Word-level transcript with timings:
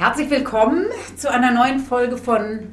Herzlich 0.00 0.30
willkommen 0.30 0.86
zu 1.14 1.30
einer 1.30 1.50
neuen 1.50 1.78
Folge 1.78 2.16
von 2.16 2.68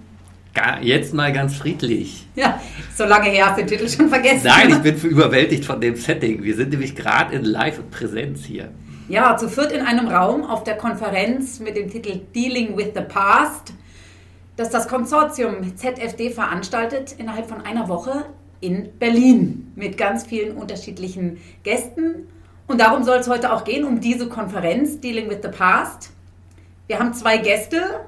Jetzt 0.80 1.14
mal 1.14 1.34
ganz 1.34 1.58
friedlich. 1.58 2.26
Ja, 2.38 2.62
so 2.96 3.04
lange 3.04 3.30
her 3.30 3.48
hast 3.48 3.58
du 3.58 3.66
den 3.66 3.68
Titel 3.68 3.90
schon 3.90 4.08
vergessen. 4.08 4.48
Nein, 4.48 4.70
ich 4.70 4.78
bin 4.78 5.12
überwältigt 5.12 5.66
von 5.66 5.82
dem 5.82 5.98
Setting. 5.98 6.42
Wir 6.42 6.56
sind 6.56 6.70
nämlich 6.70 6.96
gerade 6.96 7.36
in 7.36 7.44
Live 7.44 7.80
und 7.80 7.92
Präsenz 7.92 8.46
hier. 8.46 8.72
Ja, 9.10 9.36
zu 9.36 9.50
viert 9.50 9.74
in 9.74 9.82
einem 9.82 10.08
Raum 10.08 10.46
auf 10.46 10.64
der 10.64 10.78
Konferenz 10.78 11.60
mit 11.60 11.76
dem 11.76 11.90
Titel 11.90 12.22
Dealing 12.34 12.78
with 12.78 12.92
the 12.96 13.02
Past, 13.02 13.74
das 14.56 14.70
das 14.70 14.88
Konsortium 14.88 15.76
ZFD 15.76 16.30
veranstaltet 16.30 17.14
innerhalb 17.18 17.50
von 17.50 17.60
einer 17.60 17.90
Woche 17.90 18.24
in 18.62 18.88
Berlin 19.00 19.74
mit 19.76 19.98
ganz 19.98 20.26
vielen 20.26 20.56
unterschiedlichen 20.56 21.40
Gästen. 21.64 22.30
Und 22.68 22.80
darum 22.80 23.04
soll 23.04 23.18
es 23.18 23.28
heute 23.28 23.52
auch 23.52 23.66
gehen, 23.66 23.84
um 23.84 24.00
diese 24.00 24.30
Konferenz 24.30 25.02
Dealing 25.02 25.30
with 25.30 25.40
the 25.44 25.50
Past. 25.50 26.12
Wir 26.88 27.00
haben 27.00 27.14
zwei 27.14 27.38
Gäste, 27.38 28.06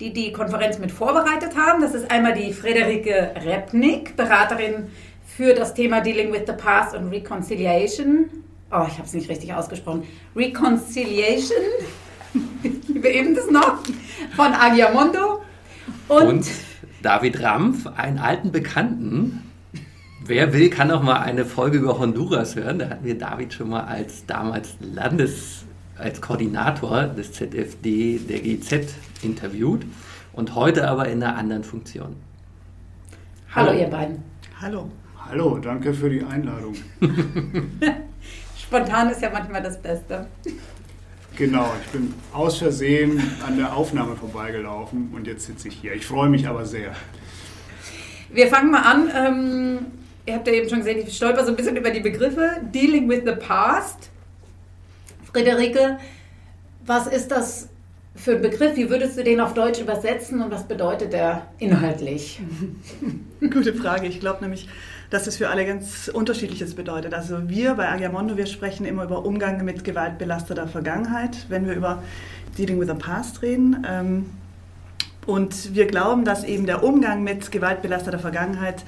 die 0.00 0.14
die 0.14 0.32
Konferenz 0.32 0.78
mit 0.78 0.90
vorbereitet 0.90 1.56
haben. 1.58 1.82
Das 1.82 1.94
ist 1.94 2.10
einmal 2.10 2.32
die 2.32 2.54
Frederike 2.54 3.34
Repnik, 3.44 4.16
Beraterin 4.16 4.90
für 5.26 5.52
das 5.52 5.74
Thema 5.74 6.00
Dealing 6.00 6.32
with 6.32 6.44
the 6.46 6.54
Past 6.54 6.96
und 6.96 7.10
Reconciliation. 7.10 8.30
Oh, 8.72 8.86
ich 8.88 8.94
habe 8.94 9.04
es 9.04 9.12
nicht 9.12 9.28
richtig 9.28 9.52
ausgesprochen. 9.52 10.04
Reconciliation, 10.34 11.58
wir 12.88 13.10
eben 13.10 13.34
das 13.34 13.50
noch, 13.50 13.80
von 14.34 14.54
Agiamondo. 14.54 15.42
Und, 16.08 16.26
und 16.26 16.46
David 17.02 17.42
Rampf, 17.42 17.86
einen 17.94 18.18
alten 18.18 18.52
Bekannten. 18.52 19.42
Wer 20.24 20.54
will, 20.54 20.70
kann 20.70 20.90
auch 20.90 21.02
mal 21.02 21.18
eine 21.18 21.44
Folge 21.44 21.76
über 21.76 21.98
Honduras 21.98 22.56
hören. 22.56 22.78
Da 22.78 22.88
hatten 22.88 23.04
wir 23.04 23.18
David 23.18 23.52
schon 23.52 23.68
mal 23.68 23.84
als 23.84 24.24
damals 24.24 24.76
Landes 24.80 25.66
als 25.98 26.20
Koordinator 26.20 27.04
des 27.04 27.32
ZFD 27.32 28.18
der 28.28 28.40
GZ 28.40 28.94
interviewt 29.22 29.86
und 30.32 30.54
heute 30.54 30.88
aber 30.88 31.08
in 31.08 31.22
einer 31.22 31.36
anderen 31.36 31.64
Funktion. 31.64 32.16
Hallo, 33.54 33.68
Hallo 33.68 33.80
ihr 33.80 33.86
beiden. 33.86 34.22
Hallo. 34.60 34.90
Hallo, 35.28 35.58
danke 35.58 35.94
für 35.94 36.10
die 36.10 36.22
Einladung. 36.22 36.74
Spontan 38.58 39.10
ist 39.10 39.22
ja 39.22 39.30
manchmal 39.30 39.62
das 39.62 39.80
Beste. 39.80 40.26
Genau, 41.36 41.72
ich 41.84 41.90
bin 41.90 42.14
aus 42.32 42.58
Versehen 42.58 43.20
an 43.46 43.56
der 43.56 43.74
Aufnahme 43.74 44.16
vorbeigelaufen 44.16 45.10
und 45.14 45.26
jetzt 45.26 45.46
sitze 45.46 45.68
ich 45.68 45.74
hier. 45.76 45.94
Ich 45.94 46.06
freue 46.06 46.28
mich 46.28 46.46
aber 46.46 46.66
sehr. 46.66 46.94
Wir 48.32 48.48
fangen 48.48 48.70
mal 48.70 48.82
an. 48.82 49.10
Ähm, 49.14 49.78
ihr 50.26 50.34
habt 50.34 50.46
ja 50.46 50.52
eben 50.52 50.68
schon 50.68 50.78
gesehen, 50.78 51.04
ich 51.06 51.16
stolper 51.16 51.44
so 51.44 51.50
ein 51.50 51.56
bisschen 51.56 51.76
über 51.76 51.90
die 51.90 52.00
Begriffe. 52.00 52.60
Dealing 52.72 53.08
with 53.08 53.22
the 53.24 53.32
Past 53.32 54.10
Friederike, 55.34 55.98
was 56.86 57.08
ist 57.08 57.32
das 57.32 57.68
für 58.14 58.36
ein 58.36 58.42
Begriff? 58.42 58.76
Wie 58.76 58.88
würdest 58.88 59.18
du 59.18 59.24
den 59.24 59.40
auf 59.40 59.52
Deutsch 59.52 59.80
übersetzen 59.80 60.40
und 60.40 60.52
was 60.52 60.62
bedeutet 60.62 61.12
er 61.12 61.48
inhaltlich? 61.58 62.40
Gute 63.40 63.74
Frage. 63.74 64.06
Ich 64.06 64.20
glaube 64.20 64.42
nämlich, 64.42 64.68
dass 65.10 65.26
es 65.26 65.36
für 65.36 65.48
alle 65.48 65.66
ganz 65.66 66.06
unterschiedliches 66.06 66.76
bedeutet. 66.76 67.14
Also 67.14 67.48
wir 67.48 67.74
bei 67.74 67.88
Agiamondo, 67.88 68.36
wir 68.36 68.46
sprechen 68.46 68.86
immer 68.86 69.02
über 69.02 69.26
Umgang 69.26 69.64
mit 69.64 69.82
gewaltbelasteter 69.82 70.68
Vergangenheit, 70.68 71.46
wenn 71.48 71.66
wir 71.66 71.74
über 71.74 72.00
Dealing 72.56 72.78
with 72.78 72.86
the 72.86 72.94
Past 72.94 73.42
reden. 73.42 73.84
Ähm, 73.90 74.26
und 75.26 75.74
wir 75.74 75.86
glauben, 75.86 76.24
dass 76.24 76.44
eben 76.44 76.66
der 76.66 76.82
Umgang 76.82 77.22
mit 77.22 77.50
gewaltbelasteter 77.50 78.18
Vergangenheit 78.18 78.84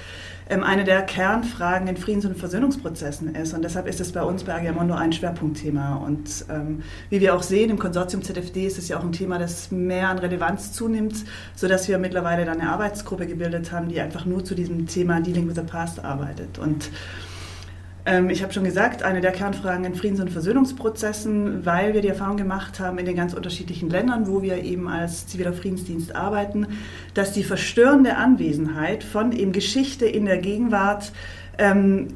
ähm, 0.48 0.62
eine 0.62 0.84
der 0.84 1.02
Kernfragen 1.02 1.88
in 1.88 1.96
Friedens- 1.96 2.24
und 2.24 2.36
Versöhnungsprozessen 2.36 3.34
ist. 3.34 3.52
Und 3.52 3.62
deshalb 3.62 3.88
ist 3.88 4.00
es 4.00 4.12
bei 4.12 4.22
uns 4.22 4.44
bei 4.44 4.54
Agiamondo 4.54 4.94
ein 4.94 5.12
Schwerpunktthema. 5.12 5.96
Und 5.96 6.44
ähm, 6.48 6.82
wie 7.10 7.20
wir 7.20 7.34
auch 7.34 7.42
sehen, 7.42 7.70
im 7.70 7.78
Konsortium 7.78 8.22
ZFD 8.22 8.66
ist 8.66 8.78
es 8.78 8.88
ja 8.88 8.98
auch 8.98 9.02
ein 9.02 9.12
Thema, 9.12 9.38
das 9.38 9.70
mehr 9.70 10.08
an 10.08 10.18
Relevanz 10.18 10.72
zunimmt, 10.72 11.24
sodass 11.54 11.88
wir 11.88 11.98
mittlerweile 11.98 12.44
dann 12.44 12.60
eine 12.60 12.70
Arbeitsgruppe 12.70 13.26
gebildet 13.26 13.72
haben, 13.72 13.88
die 13.88 14.00
einfach 14.00 14.24
nur 14.24 14.44
zu 14.44 14.54
diesem 14.54 14.86
Thema 14.86 15.20
Dealing 15.20 15.48
with 15.48 15.56
the 15.56 15.62
Past 15.62 16.04
arbeitet. 16.04 16.58
Und 16.58 16.90
ich 18.30 18.42
habe 18.44 18.52
schon 18.52 18.62
gesagt, 18.62 19.02
eine 19.02 19.20
der 19.20 19.32
Kernfragen 19.32 19.84
in 19.84 19.96
Friedens- 19.96 20.20
und 20.20 20.30
Versöhnungsprozessen, 20.30 21.66
weil 21.66 21.92
wir 21.92 22.02
die 22.02 22.08
Erfahrung 22.08 22.36
gemacht 22.36 22.78
haben 22.78 22.98
in 22.98 23.04
den 23.04 23.16
ganz 23.16 23.34
unterschiedlichen 23.34 23.90
Ländern, 23.90 24.28
wo 24.28 24.42
wir 24.42 24.62
eben 24.62 24.86
als 24.86 25.26
ziviler 25.26 25.52
Friedensdienst 25.52 26.14
arbeiten, 26.14 26.68
dass 27.14 27.32
die 27.32 27.42
verstörende 27.42 28.16
Anwesenheit 28.16 29.02
von 29.02 29.32
eben 29.32 29.50
Geschichte 29.50 30.06
in 30.06 30.26
der 30.26 30.38
Gegenwart 30.38 31.10
ähm, 31.58 32.08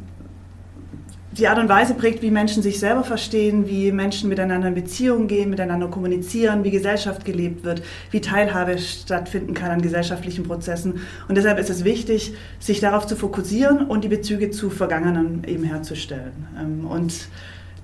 die 1.32 1.46
Art 1.46 1.58
und 1.58 1.68
Weise 1.68 1.94
prägt, 1.94 2.22
wie 2.22 2.30
Menschen 2.30 2.62
sich 2.62 2.80
selber 2.80 3.04
verstehen, 3.04 3.68
wie 3.68 3.92
Menschen 3.92 4.28
miteinander 4.28 4.68
in 4.68 4.74
Beziehungen 4.74 5.28
gehen, 5.28 5.48
miteinander 5.48 5.86
kommunizieren, 5.86 6.64
wie 6.64 6.72
Gesellschaft 6.72 7.24
gelebt 7.24 7.64
wird, 7.64 7.82
wie 8.10 8.20
Teilhabe 8.20 8.78
stattfinden 8.78 9.54
kann 9.54 9.70
an 9.70 9.80
gesellschaftlichen 9.80 10.44
Prozessen. 10.44 11.00
Und 11.28 11.36
deshalb 11.36 11.60
ist 11.60 11.70
es 11.70 11.84
wichtig, 11.84 12.34
sich 12.58 12.80
darauf 12.80 13.06
zu 13.06 13.14
fokussieren 13.14 13.86
und 13.86 14.02
die 14.02 14.08
Bezüge 14.08 14.50
zu 14.50 14.70
Vergangenen 14.70 15.44
eben 15.46 15.64
herzustellen. 15.64 16.48
Ähm, 16.58 16.86
und 16.86 17.28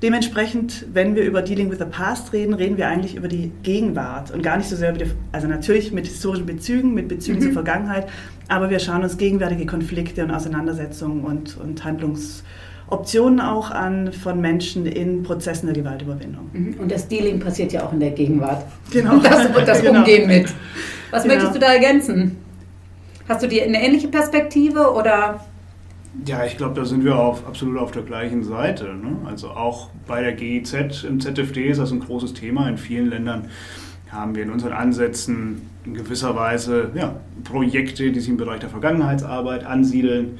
Dementsprechend, 0.02 0.84
wenn 0.92 1.14
wir 1.14 1.24
über 1.24 1.40
Dealing 1.40 1.70
with 1.70 1.78
the 1.78 1.86
Past 1.86 2.34
reden, 2.34 2.52
reden 2.52 2.76
wir 2.76 2.86
eigentlich 2.86 3.14
über 3.14 3.28
die 3.28 3.50
Gegenwart 3.62 4.30
und 4.30 4.42
gar 4.42 4.58
nicht 4.58 4.68
so 4.68 4.76
sehr 4.76 4.90
über 4.90 4.98
die, 4.98 5.10
also 5.32 5.48
natürlich 5.48 5.90
mit 5.90 6.06
historischen 6.06 6.44
Bezügen, 6.44 6.92
mit 6.92 7.08
Bezügen 7.08 7.38
mhm. 7.38 7.44
zur 7.44 7.52
Vergangenheit, 7.52 8.06
aber 8.46 8.68
wir 8.68 8.78
schauen 8.78 9.02
uns 9.02 9.16
gegenwärtige 9.16 9.64
Konflikte 9.64 10.22
und 10.22 10.32
Auseinandersetzungen 10.32 11.24
und, 11.24 11.56
und 11.56 11.82
Handlungs- 11.82 12.42
Optionen 12.88 13.40
auch 13.40 13.70
an 13.70 14.12
von 14.12 14.40
Menschen 14.40 14.86
in 14.86 15.22
Prozessen 15.22 15.66
der 15.66 15.74
Gewaltüberwindung. 15.74 16.50
Mhm. 16.52 16.74
Und 16.78 16.90
das 16.90 17.08
Dealing 17.08 17.40
passiert 17.40 17.72
ja 17.72 17.84
auch 17.84 17.92
in 17.92 18.00
der 18.00 18.10
Gegenwart. 18.10 18.64
Genau. 18.90 19.16
Das, 19.22 19.48
das 19.66 19.82
genau. 19.82 20.00
Umgehen 20.00 20.28
mit. 20.28 20.54
Was 21.10 21.22
genau. 21.22 21.34
möchtest 21.34 21.56
du 21.56 21.58
da 21.58 21.72
ergänzen? 21.72 22.36
Hast 23.28 23.42
du 23.42 23.48
dir 23.48 23.64
eine 23.64 23.82
ähnliche 23.82 24.08
Perspektive 24.08 24.92
oder? 24.92 25.40
Ja, 26.24 26.44
ich 26.44 26.56
glaube, 26.56 26.74
da 26.74 26.84
sind 26.84 27.04
wir 27.04 27.16
auf, 27.16 27.46
absolut 27.46 27.78
auf 27.78 27.90
der 27.90 28.02
gleichen 28.02 28.44
Seite. 28.44 28.84
Ne? 28.84 29.16
Also 29.26 29.50
auch 29.50 29.90
bei 30.06 30.22
der 30.22 30.32
GIZ 30.32 31.04
im 31.04 31.20
ZFD 31.20 31.66
ist 31.66 31.78
das 31.78 31.90
ein 31.90 32.00
großes 32.00 32.34
Thema. 32.34 32.68
In 32.68 32.78
vielen 32.78 33.10
Ländern 33.10 33.48
haben 34.10 34.34
wir 34.34 34.44
in 34.44 34.50
unseren 34.50 34.72
Ansätzen 34.72 35.62
in 35.84 35.94
gewisser 35.94 36.34
Weise 36.36 36.90
ja, 36.94 37.16
Projekte, 37.44 38.10
die 38.12 38.20
sich 38.20 38.28
im 38.28 38.36
Bereich 38.36 38.60
der 38.60 38.70
Vergangenheitsarbeit 38.70 39.64
ansiedeln 39.64 40.38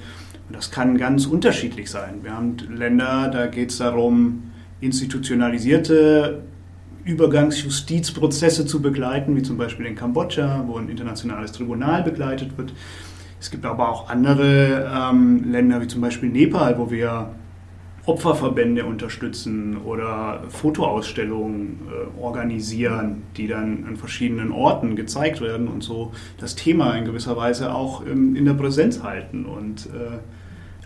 und 0.49 0.57
das 0.57 0.71
kann 0.71 0.97
ganz 0.97 1.27
unterschiedlich 1.27 1.91
sein. 1.91 2.21
Wir 2.23 2.35
haben 2.35 2.57
Länder, 2.71 3.29
da 3.33 3.47
geht 3.47 3.71
es 3.71 3.79
darum, 3.79 4.53
institutionalisierte 4.81 6.43
Übergangsjustizprozesse 7.05 8.67
zu 8.67 8.83
begleiten, 8.83 9.37
wie 9.37 9.43
zum 9.43 9.57
Beispiel 9.57 9.87
in 9.87 9.95
Kambodscha, 9.95 10.65
wo 10.67 10.77
ein 10.77 10.89
internationales 10.89 11.53
Tribunal 11.53 12.03
begleitet 12.03 12.57
wird. 12.59 12.73
Es 13.41 13.51
gibt 13.51 13.65
aber 13.65 13.89
auch 13.89 14.09
andere 14.09 14.91
ähm, 14.93 15.51
Länder, 15.51 15.81
wie 15.81 15.87
zum 15.87 16.01
Beispiel 16.01 16.29
Nepal, 16.29 16.79
wo 16.79 16.91
wir 16.91 17.31
Opferverbände 18.07 18.85
unterstützen 18.85 19.79
oder 19.85 20.45
Fotoausstellungen 20.49 21.81
äh, 21.91 22.21
organisieren, 22.21 23.25
die 23.37 23.49
dann 23.49 23.85
an 23.87 23.97
verschiedenen 23.97 24.53
Orten 24.53 24.95
gezeigt 24.95 25.41
werden 25.41 25.67
und 25.67 25.83
so 25.83 26.13
das 26.39 26.55
Thema 26.55 26.95
in 26.95 27.05
gewisser 27.05 27.37
Weise 27.37 27.75
auch 27.75 28.07
ähm, 28.07 28.37
in 28.37 28.45
der 28.45 28.55
Präsenz 28.55 29.03
halten 29.03 29.45
und 29.45 29.87
äh, 29.87 30.19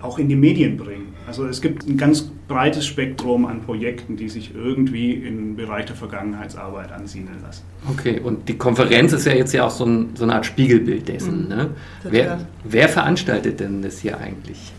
auch 0.03 0.19
in 0.19 0.31
die 0.31 0.37
Medien 0.37 0.79
bringen. 0.79 1.15
Also 1.27 1.47
es 1.47 1.61
gibt 1.61 1.87
ein 1.87 1.99
ganz 1.99 2.23
breites 2.49 2.87
Spektrum 2.87 3.45
an 3.45 3.61
Projekten, 3.61 4.17
die 4.17 4.31
sich 4.31 4.55
irgendwie 4.55 5.13
im 5.13 5.57
Bereich 5.57 5.85
der 5.85 5.97
Vergangenheitsarbeit 5.97 6.91
ansiedeln 6.91 7.43
lassen. 7.43 7.65
Okay, 7.91 8.19
und 8.19 8.49
die 8.49 8.57
Konferenz 8.57 9.13
ist 9.13 9.27
ja 9.27 9.35
jetzt 9.35 9.53
ja 9.53 9.67
auch 9.67 9.71
so, 9.71 9.85
ein, 9.85 10.11
so 10.15 10.25
eine 10.25 10.37
Art 10.37 10.47
Spiegelbild 10.47 11.07
dessen. 11.07 11.45
Mhm. 11.45 11.49
Ne? 11.49 11.71
Wer, 12.05 12.47
wer 12.65 12.89
veranstaltet 12.89 13.61
denn 13.61 13.83
das 13.83 13.99
hier 13.99 14.19
eigentlich? 14.19 14.73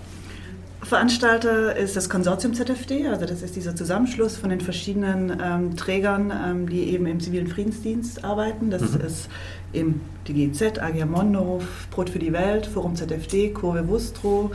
Veranstalter 0.92 1.74
ist 1.78 1.96
das 1.96 2.10
Konsortium 2.10 2.54
ZFD, 2.54 3.08
also 3.08 3.26
das 3.26 3.42
ist 3.42 3.56
dieser 3.56 3.74
Zusammenschluss 3.78 4.36
von 4.36 4.50
den 4.50 4.60
verschiedenen 4.60 5.42
ähm, 5.42 5.78
Trägern, 5.78 6.34
ähm, 6.46 6.68
die 6.68 6.90
eben 6.90 7.06
im 7.06 7.22
zivilen 7.22 7.48
Friedensdienst 7.48 8.26
arbeiten. 8.26 8.70
Das 8.70 8.82
mhm. 8.82 9.00
ist 9.00 9.30
eben 9.72 10.02
die 10.28 10.34
GIZ, 10.34 10.80
Agia 10.80 11.06
Mondo, 11.06 11.62
Brot 11.92 12.10
für 12.10 12.20
die 12.20 12.34
Welt, 12.34 12.66
Forum 12.66 12.98
ZFD, 12.98 13.52
Kurve 13.52 13.88
Wustro, 13.88 14.52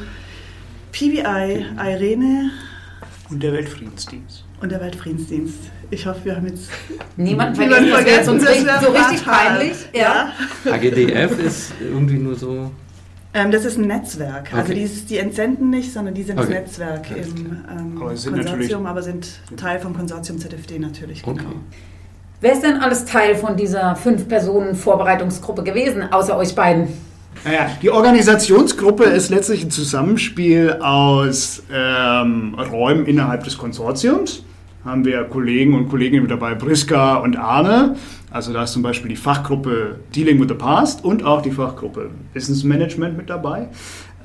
PBI, 0.92 1.64
Irene, 1.78 2.50
Und 3.30 3.42
der 3.42 3.54
Weltfriedensdienst. 3.54 4.44
Und 4.60 4.70
der 4.72 4.82
Weltfriedensdienst. 4.82 5.56
Ich 5.90 6.06
hoffe, 6.06 6.20
wir 6.24 6.36
haben 6.36 6.48
jetzt 6.48 6.68
Niemand 7.16 7.56
niemanden 7.56 7.88
vergessen, 7.88 8.38
das 8.38 8.44
wäre 8.44 8.54
vergessen. 8.54 8.66
Das 8.66 8.82
wäre 8.82 8.92
so 8.92 8.98
richtig 8.98 9.24
peinlich. 9.24 9.76
Ja. 9.94 10.32
HGDF 10.66 11.38
ist 11.38 11.72
irgendwie 11.80 12.18
nur 12.18 12.34
so. 12.34 12.70
Ähm, 13.38 13.50
das 13.50 13.64
ist 13.66 13.76
ein 13.76 13.86
Netzwerk. 13.86 14.52
Also 14.54 14.64
Okay. 14.72 14.74
die, 14.74 14.82
ist- 14.82 15.10
die 15.10 15.18
entsenden 15.18 15.68
nicht, 15.68 15.92
sondern 15.92 16.14
die 16.14 16.22
sind 16.22 16.38
Okay. 16.38 16.48
das 16.54 16.60
Netzwerk 16.60 17.06
Alles 17.12 17.28
im 17.28 17.46
ähm, 17.70 17.98
Aber 18.02 18.16
sie 18.16 18.22
sind 18.22 18.34
Konsortium, 18.34 18.86
aber 18.86 19.02
sind 19.02 19.28
Teil 19.58 19.78
vom 19.78 19.94
Konsortium 19.94 20.38
ZFD 20.38 20.78
natürlich. 20.78 21.22
Genau. 21.22 21.34
Okay. 21.36 21.44
Wer 22.40 22.52
ist 22.52 22.62
denn 22.62 22.78
alles 22.80 23.04
Teil 23.04 23.34
von 23.34 23.56
dieser 23.56 23.94
Fünf-Personen-Vorbereitungsgruppe 23.96 25.62
gewesen, 25.64 26.02
außer 26.12 26.36
euch 26.36 26.54
beiden? 26.54 26.88
Naja, 27.44 27.70
die 27.82 27.90
Organisationsgruppe 27.90 29.04
ist 29.04 29.28
letztlich 29.30 29.62
ein 29.64 29.70
Zusammenspiel 29.70 30.72
aus 30.80 31.62
ähm, 31.72 32.54
Räumen 32.54 33.04
innerhalb 33.06 33.44
des 33.44 33.58
Konsortiums. 33.58 34.42
Haben 34.86 35.04
wir 35.04 35.24
Kollegen 35.24 35.74
und 35.74 35.88
Kolleginnen 35.88 36.22
mit 36.22 36.30
dabei, 36.30 36.54
Priska 36.54 37.16
und 37.16 37.36
Arne. 37.36 37.96
Also 38.30 38.52
da 38.52 38.62
ist 38.62 38.72
zum 38.72 38.82
Beispiel 38.82 39.08
die 39.08 39.16
Fachgruppe 39.16 39.98
Dealing 40.14 40.40
with 40.40 40.46
the 40.48 40.54
Past 40.54 41.04
und 41.04 41.24
auch 41.24 41.42
die 41.42 41.50
Fachgruppe 41.50 42.10
Business 42.32 42.62
Management 42.62 43.16
mit 43.16 43.28
dabei. 43.28 43.68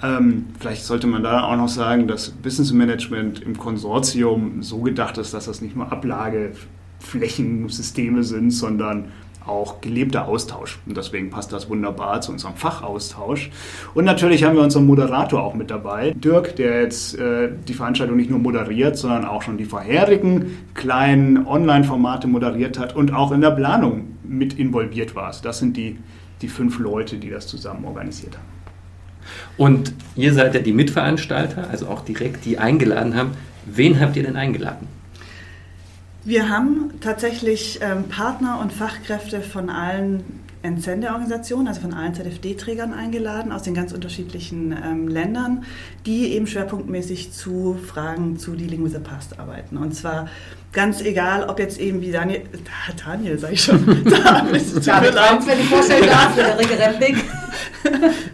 Ähm, 0.03 0.45
vielleicht 0.59 0.83
sollte 0.83 1.07
man 1.07 1.23
da 1.23 1.45
auch 1.45 1.57
noch 1.57 1.67
sagen, 1.67 2.07
dass 2.07 2.29
Business 2.29 2.71
Management 2.73 3.41
im 3.41 3.57
Konsortium 3.57 4.61
so 4.61 4.81
gedacht 4.81 5.17
ist, 5.17 5.33
dass 5.33 5.45
das 5.45 5.61
nicht 5.61 5.75
nur 5.75 5.91
Ablageflächensysteme 5.91 8.23
sind, 8.23 8.51
sondern 8.51 9.05
auch 9.45 9.81
gelebter 9.81 10.27
Austausch. 10.27 10.79
Und 10.85 10.97
deswegen 10.97 11.29
passt 11.29 11.51
das 11.51 11.69
wunderbar 11.69 12.21
zu 12.21 12.31
unserem 12.31 12.55
Fachaustausch. 12.55 13.49
Und 13.93 14.05
natürlich 14.05 14.43
haben 14.43 14.55
wir 14.55 14.63
unseren 14.63 14.85
Moderator 14.85 15.41
auch 15.41 15.53
mit 15.53 15.71
dabei, 15.71 16.11
Dirk, 16.11 16.55
der 16.55 16.81
jetzt 16.81 17.17
äh, 17.17 17.49
die 17.67 17.73
Veranstaltung 17.73 18.17
nicht 18.17 18.29
nur 18.29 18.39
moderiert, 18.39 18.97
sondern 18.97 19.25
auch 19.25 19.41
schon 19.41 19.57
die 19.57 19.65
vorherigen 19.65 20.57
kleinen 20.73 21.45
Online-Formate 21.45 22.27
moderiert 22.27 22.77
hat 22.77 22.95
und 22.95 23.13
auch 23.13 23.31
in 23.31 23.41
der 23.41 23.51
Planung 23.51 24.17
mit 24.23 24.57
involviert 24.57 25.15
war. 25.15 25.27
Also 25.27 25.43
das 25.43 25.59
sind 25.59 25.75
die, 25.77 25.97
die 26.41 26.47
fünf 26.47 26.79
Leute, 26.79 27.17
die 27.17 27.29
das 27.29 27.47
zusammen 27.47 27.85
organisiert 27.85 28.37
haben. 28.37 28.51
Und 29.57 29.93
ihr 30.15 30.33
seid 30.33 30.55
ja 30.55 30.61
die 30.61 30.73
Mitveranstalter, 30.73 31.69
also 31.69 31.87
auch 31.87 32.01
direkt 32.01 32.45
die 32.45 32.57
eingeladen 32.57 33.15
haben. 33.15 33.31
Wen 33.65 33.99
habt 33.99 34.15
ihr 34.15 34.23
denn 34.23 34.35
eingeladen? 34.35 34.87
Wir 36.23 36.49
haben 36.49 36.99
tatsächlich 37.01 37.79
ähm, 37.81 38.07
Partner 38.07 38.59
und 38.59 38.71
Fachkräfte 38.71 39.41
von 39.41 39.69
allen 39.69 40.40
Entsendeorganisationen, 40.63 41.67
also 41.67 41.81
von 41.81 41.93
allen 41.93 42.13
ZFD-Trägern 42.13 42.93
eingeladen 42.93 43.51
aus 43.51 43.63
den 43.63 43.73
ganz 43.73 43.93
unterschiedlichen 43.93 44.75
ähm, 44.83 45.07
Ländern, 45.07 45.63
die 46.05 46.33
eben 46.33 46.47
schwerpunktmäßig 46.47 47.33
zu 47.33 47.77
Fragen 47.85 48.37
zu 48.37 48.55
Dealing 48.55 48.83
with 48.83 48.91
the 48.91 48.99
Past 48.99 49.39
arbeiten. 49.39 49.77
Und 49.77 49.95
zwar 49.95 50.27
ganz 50.71 51.01
egal, 51.01 51.49
ob 51.49 51.59
jetzt 51.59 51.79
eben 51.79 52.01
wie 52.01 52.11
Daniel, 52.11 52.43
ah, 52.87 52.93
Daniel 53.05 53.37
sag 53.37 53.53
ich 53.53 53.63
schon, 53.63 53.85
David, 54.03 54.87
David. 54.87 55.15
Rampf, 55.15 55.47
wenn 55.47 55.59
ich 55.59 55.67
vorstellen 55.67 56.07
darf, 56.07 56.33
Friederike 56.33 56.79
Remping. 56.79 57.17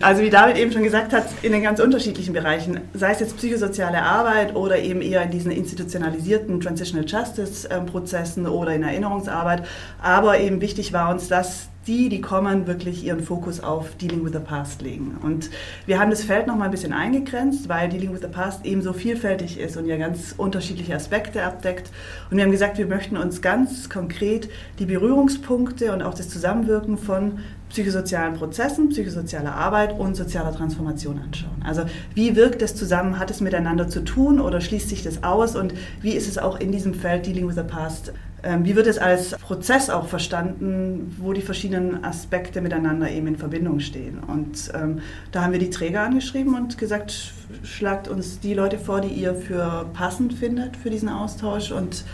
Also 0.01 0.21
wie 0.21 0.29
David 0.29 0.57
eben 0.57 0.71
schon 0.71 0.83
gesagt 0.83 1.13
hat, 1.13 1.27
in 1.41 1.51
den 1.51 1.63
ganz 1.63 1.79
unterschiedlichen 1.79 2.33
Bereichen, 2.33 2.81
sei 2.93 3.11
es 3.11 3.19
jetzt 3.19 3.37
psychosoziale 3.37 4.01
Arbeit 4.01 4.55
oder 4.55 4.77
eben 4.77 5.01
eher 5.01 5.23
in 5.23 5.31
diesen 5.31 5.51
institutionalisierten 5.51 6.59
Transitional 6.59 7.07
Justice 7.07 7.67
ähm, 7.71 7.85
Prozessen 7.85 8.45
oder 8.45 8.75
in 8.75 8.83
Erinnerungsarbeit. 8.83 9.63
Aber 10.01 10.39
eben 10.39 10.61
wichtig 10.61 10.93
war 10.93 11.09
uns, 11.09 11.27
dass 11.27 11.69
die, 11.87 12.09
die 12.09 12.21
kommen, 12.21 12.67
wirklich 12.67 13.03
ihren 13.03 13.21
Fokus 13.21 13.61
auf 13.61 13.95
Dealing 13.95 14.23
with 14.25 14.33
the 14.33 14.39
Past 14.39 14.81
legen. 14.81 15.17
Und 15.23 15.49
wir 15.85 15.99
haben 15.99 16.11
das 16.11 16.23
Feld 16.23 16.47
noch 16.47 16.55
mal 16.55 16.65
ein 16.65 16.71
bisschen 16.71 16.93
eingegrenzt, 16.93 17.69
weil 17.69 17.89
Dealing 17.89 18.13
with 18.13 18.21
the 18.21 18.27
Past 18.27 18.65
eben 18.65 18.81
so 18.81 18.93
vielfältig 18.93 19.59
ist 19.59 19.77
und 19.77 19.85
ja 19.85 19.97
ganz 19.97 20.35
unterschiedliche 20.37 20.95
Aspekte 20.95 21.43
abdeckt. 21.43 21.89
Und 22.29 22.37
wir 22.37 22.43
haben 22.43 22.51
gesagt, 22.51 22.77
wir 22.77 22.87
möchten 22.87 23.17
uns 23.17 23.41
ganz 23.41 23.89
konkret 23.89 24.49
die 24.79 24.85
Berührungspunkte 24.85 25.93
und 25.93 26.01
auch 26.01 26.13
das 26.13 26.29
Zusammenwirken 26.29 26.97
von 26.97 27.39
psychosozialen 27.69 28.35
Prozessen, 28.35 28.89
psychosozialer 28.89 29.53
Arbeit 29.53 29.97
und 29.97 30.15
sozialer 30.15 30.53
Transformation 30.55 31.19
anschauen. 31.19 31.61
Also 31.65 31.83
wie 32.13 32.35
wirkt 32.35 32.61
das 32.61 32.75
zusammen, 32.75 33.19
hat 33.19 33.29
es 33.29 33.41
miteinander 33.41 33.89
zu 33.89 34.01
tun 34.03 34.39
oder 34.39 34.61
schließt 34.61 34.89
sich 34.89 35.03
das 35.03 35.23
aus 35.23 35.55
und 35.55 35.73
wie 36.01 36.11
ist 36.11 36.27
es 36.27 36.37
auch 36.37 36.59
in 36.59 36.71
diesem 36.71 36.93
Feld 36.93 37.25
Dealing 37.25 37.47
with 37.47 37.55
the 37.55 37.63
Past, 37.63 38.13
wie 38.43 38.75
wird 38.75 38.87
es 38.87 38.97
als 38.97 39.31
Prozess 39.31 39.89
auch 39.89 40.07
verstanden, 40.07 41.15
wo 41.19 41.33
die 41.33 41.41
verschiedenen 41.41 42.03
Aspekte 42.03 42.61
miteinander 42.61 43.09
eben 43.09 43.27
in 43.27 43.35
Verbindung 43.35 43.79
stehen. 43.79 44.19
Und 44.19 44.71
ähm, 44.75 44.99
da 45.31 45.43
haben 45.43 45.53
wir 45.53 45.59
die 45.59 45.71
Träger 45.71 46.01
angeschrieben 46.01 46.53
und 46.53 46.77
gesagt, 46.77 47.33
schlagt 47.63 48.07
uns 48.07 48.39
die 48.39 48.53
Leute 48.53 48.77
vor, 48.77 49.01
die 49.01 49.09
ihr 49.09 49.33
für 49.33 49.87
passend 49.93 50.33
findet 50.33 50.77
für 50.77 50.89
diesen 50.89 51.09
Austausch 51.09 51.71
und 51.71 52.05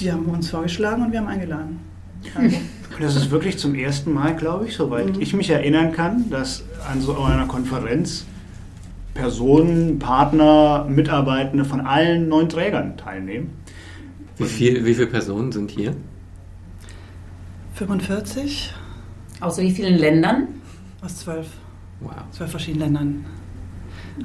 die 0.00 0.10
haben 0.12 0.26
uns 0.26 0.50
vorgeschlagen 0.50 1.04
und 1.04 1.12
wir 1.12 1.20
haben 1.20 1.28
eingeladen. 1.28 1.80
Also, 2.34 2.56
das 3.00 3.16
ist 3.16 3.30
wirklich 3.30 3.58
zum 3.58 3.74
ersten 3.74 4.12
Mal, 4.12 4.34
glaube 4.34 4.66
ich, 4.66 4.74
soweit 4.74 5.16
ich 5.18 5.34
mich 5.34 5.50
erinnern 5.50 5.92
kann, 5.92 6.30
dass 6.30 6.64
an 6.90 7.00
so 7.00 7.16
einer 7.22 7.46
Konferenz 7.46 8.26
Personen, 9.14 9.98
Partner, 9.98 10.86
Mitarbeitende 10.88 11.64
von 11.64 11.80
allen 11.80 12.28
neun 12.28 12.48
Trägern 12.48 12.96
teilnehmen. 12.96 13.50
Wie, 14.38 14.44
viel, 14.44 14.84
wie 14.84 14.94
viele 14.94 15.08
Personen 15.08 15.50
sind 15.50 15.70
hier? 15.70 15.94
45 17.74 18.72
Aus 19.40 19.58
wie 19.58 19.70
vielen 19.70 19.98
Ländern? 19.98 20.48
aus 21.00 21.18
zwölf. 21.18 21.46
Wow. 22.00 22.12
zwölf 22.32 22.50
verschiedenen 22.50 22.94
Ländern. 22.94 23.24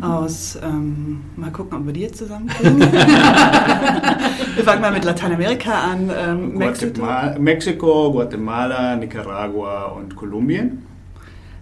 Aus, 0.02 0.58
ähm, 0.64 1.22
mal 1.36 1.52
gucken, 1.52 1.78
ob 1.78 1.86
wir 1.86 1.94
die 1.94 2.02
jetzt 2.02 2.18
zusammenkriegen. 2.18 2.80
wir 4.56 4.64
fangen 4.64 4.82
mal 4.82 4.92
mit 4.92 5.04
Lateinamerika 5.04 5.72
an. 5.72 6.10
Ähm, 6.16 6.58
Mexiko. 6.58 6.94
Guatemala, 7.02 7.40
Mexiko, 7.40 8.12
Guatemala, 8.12 8.96
Nicaragua 8.96 9.86
und 9.86 10.16
Kolumbien. 10.16 10.84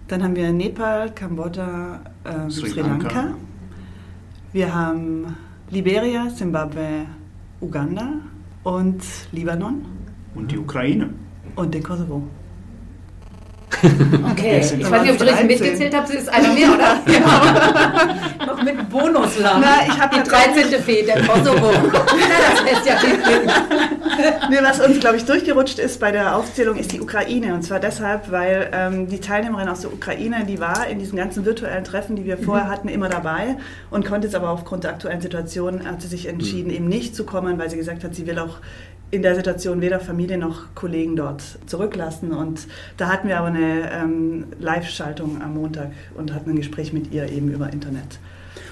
Dann 0.08 0.22
haben 0.22 0.34
wir 0.34 0.50
Nepal, 0.50 1.10
Kambodscha, 1.10 2.00
ähm, 2.24 2.50
Sri 2.50 2.70
Sri, 2.70 2.80
Lanka. 2.80 3.08
Lanka. 3.08 3.34
Wir 4.52 4.74
haben 4.74 5.36
Liberia, 5.70 6.28
Zimbabwe, 6.34 7.06
Uganda 7.60 8.14
und 8.64 9.02
Libanon 9.32 9.84
Und 10.34 10.50
die 10.50 10.58
Ukraine. 10.58 11.10
und 11.56 11.74
den 11.74 11.82
Kosovo. 11.82 12.22
Okay, 14.30 14.60
ich 14.60 14.64
weiß 14.64 14.76
nicht, 14.76 14.86
ob 14.92 14.94
ich 14.94 15.10
richtig 15.10 15.28
13. 15.28 15.46
mitgezählt 15.46 15.94
habe, 15.96 16.06
es 16.12 16.14
ist 16.22 16.28
einer 16.28 16.52
mehr, 16.52 16.72
oder? 16.72 17.00
Ja. 17.12 18.46
Noch 18.46 18.62
mit 18.62 18.88
Bonusland. 18.90 19.64
Na, 19.64 19.86
ich 19.86 19.98
hab 20.00 20.10
die 20.12 20.22
13. 20.22 20.82
Fee, 20.82 21.02
der 21.02 21.26
Kosovo. 21.26 21.72
das 21.92 22.64
lässt 22.64 22.86
ja 22.86 22.96
viel. 22.98 23.11
Nee, 24.52 24.58
was 24.62 24.80
uns, 24.80 25.00
glaube 25.00 25.16
ich, 25.16 25.24
durchgerutscht 25.24 25.78
ist 25.78 25.98
bei 25.98 26.12
der 26.12 26.36
Aufzählung, 26.36 26.76
ist 26.76 26.92
die 26.92 27.00
Ukraine. 27.00 27.54
Und 27.54 27.62
zwar 27.62 27.80
deshalb, 27.80 28.30
weil 28.30 28.68
ähm, 28.74 29.08
die 29.08 29.18
Teilnehmerin 29.18 29.66
aus 29.66 29.80
der 29.80 29.90
Ukraine, 29.90 30.44
die 30.44 30.60
war 30.60 30.86
in 30.88 30.98
diesen 30.98 31.16
ganzen 31.16 31.46
virtuellen 31.46 31.84
Treffen, 31.84 32.16
die 32.16 32.26
wir 32.26 32.36
vorher 32.36 32.68
hatten, 32.68 32.88
immer 32.88 33.08
dabei 33.08 33.56
und 33.90 34.04
konnte 34.04 34.26
jetzt 34.26 34.34
aber 34.34 34.50
aufgrund 34.50 34.84
der 34.84 34.90
aktuellen 34.90 35.22
Situation, 35.22 35.86
hat 35.86 36.02
sie 36.02 36.08
sich 36.08 36.28
entschieden, 36.28 36.68
eben 36.68 36.86
nicht 36.86 37.16
zu 37.16 37.24
kommen, 37.24 37.58
weil 37.58 37.70
sie 37.70 37.78
gesagt 37.78 38.04
hat, 38.04 38.14
sie 38.14 38.26
will 38.26 38.38
auch 38.38 38.58
in 39.10 39.22
der 39.22 39.36
Situation 39.36 39.80
weder 39.80 40.00
Familie 40.00 40.36
noch 40.36 40.74
Kollegen 40.74 41.16
dort 41.16 41.42
zurücklassen. 41.64 42.32
Und 42.32 42.66
da 42.98 43.08
hatten 43.08 43.28
wir 43.28 43.38
aber 43.38 43.46
eine 43.46 43.90
ähm, 43.90 44.48
Live-Schaltung 44.60 45.40
am 45.40 45.54
Montag 45.54 45.92
und 46.14 46.34
hatten 46.34 46.50
ein 46.50 46.56
Gespräch 46.56 46.92
mit 46.92 47.10
ihr 47.10 47.26
eben 47.32 47.50
über 47.50 47.72
Internet. 47.72 48.18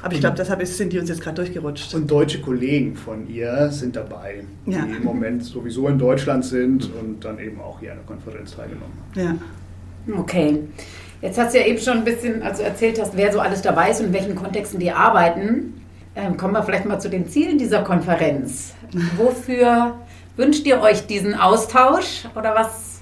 Aber 0.03 0.15
ich 0.15 0.21
glaube, 0.21 0.37
deshalb 0.37 0.65
sind 0.67 0.93
die 0.93 0.99
uns 0.99 1.09
jetzt 1.09 1.21
gerade 1.21 1.37
durchgerutscht. 1.37 1.95
Und 1.95 2.11
deutsche 2.11 2.41
Kollegen 2.41 2.97
von 2.97 3.29
ihr 3.29 3.69
sind 3.71 3.97
dabei, 3.97 4.45
die 4.67 4.73
Ja. 4.73 4.85
im 4.85 5.05
Moment 5.05 5.45
sowieso 5.45 5.89
in 5.89 5.99
Deutschland 5.99 6.45
sind 6.45 6.89
und 7.01 7.25
dann 7.25 7.39
eben 7.39 7.61
auch 7.61 7.81
hier 7.81 7.93
an 7.93 7.99
der 7.99 8.07
Konferenz 8.07 8.57
teilgenommen 8.57 8.93
haben. 9.15 9.39
Ja. 10.07 10.17
Okay. 10.19 10.61
Jetzt 11.21 11.39
hast 11.39 11.55
du 11.55 11.59
ja 11.61 11.67
eben 11.67 11.79
schon 11.79 11.99
ein 11.99 12.05
bisschen, 12.05 12.43
als 12.43 12.59
du 12.59 12.65
erzählt 12.65 12.99
hast, 13.01 13.15
wer 13.17 13.31
so 13.31 13.41
alles 13.41 13.61
dabei 13.61 13.91
ist 13.91 14.01
und 14.01 14.07
in 14.07 14.13
welchen 14.15 14.35
Kontexten 14.35 14.81
die 14.81 14.91
arbeiten. 14.91 15.75
Ähm, 16.17 16.37
kommen 16.37 16.55
wir 16.55 16.63
vielleicht 16.63 16.87
mal 16.87 16.99
zu 16.99 17.11
den 17.11 17.29
Zielen 17.29 17.59
dieser 17.59 17.83
Konferenz. 17.83 18.75
Wofür 19.17 19.95
wünscht 20.37 20.67
ihr 20.67 20.81
euch 20.81 21.07
diesen 21.07 21.35
Austausch 21.35 22.25
oder 22.35 22.55
was, 22.55 23.01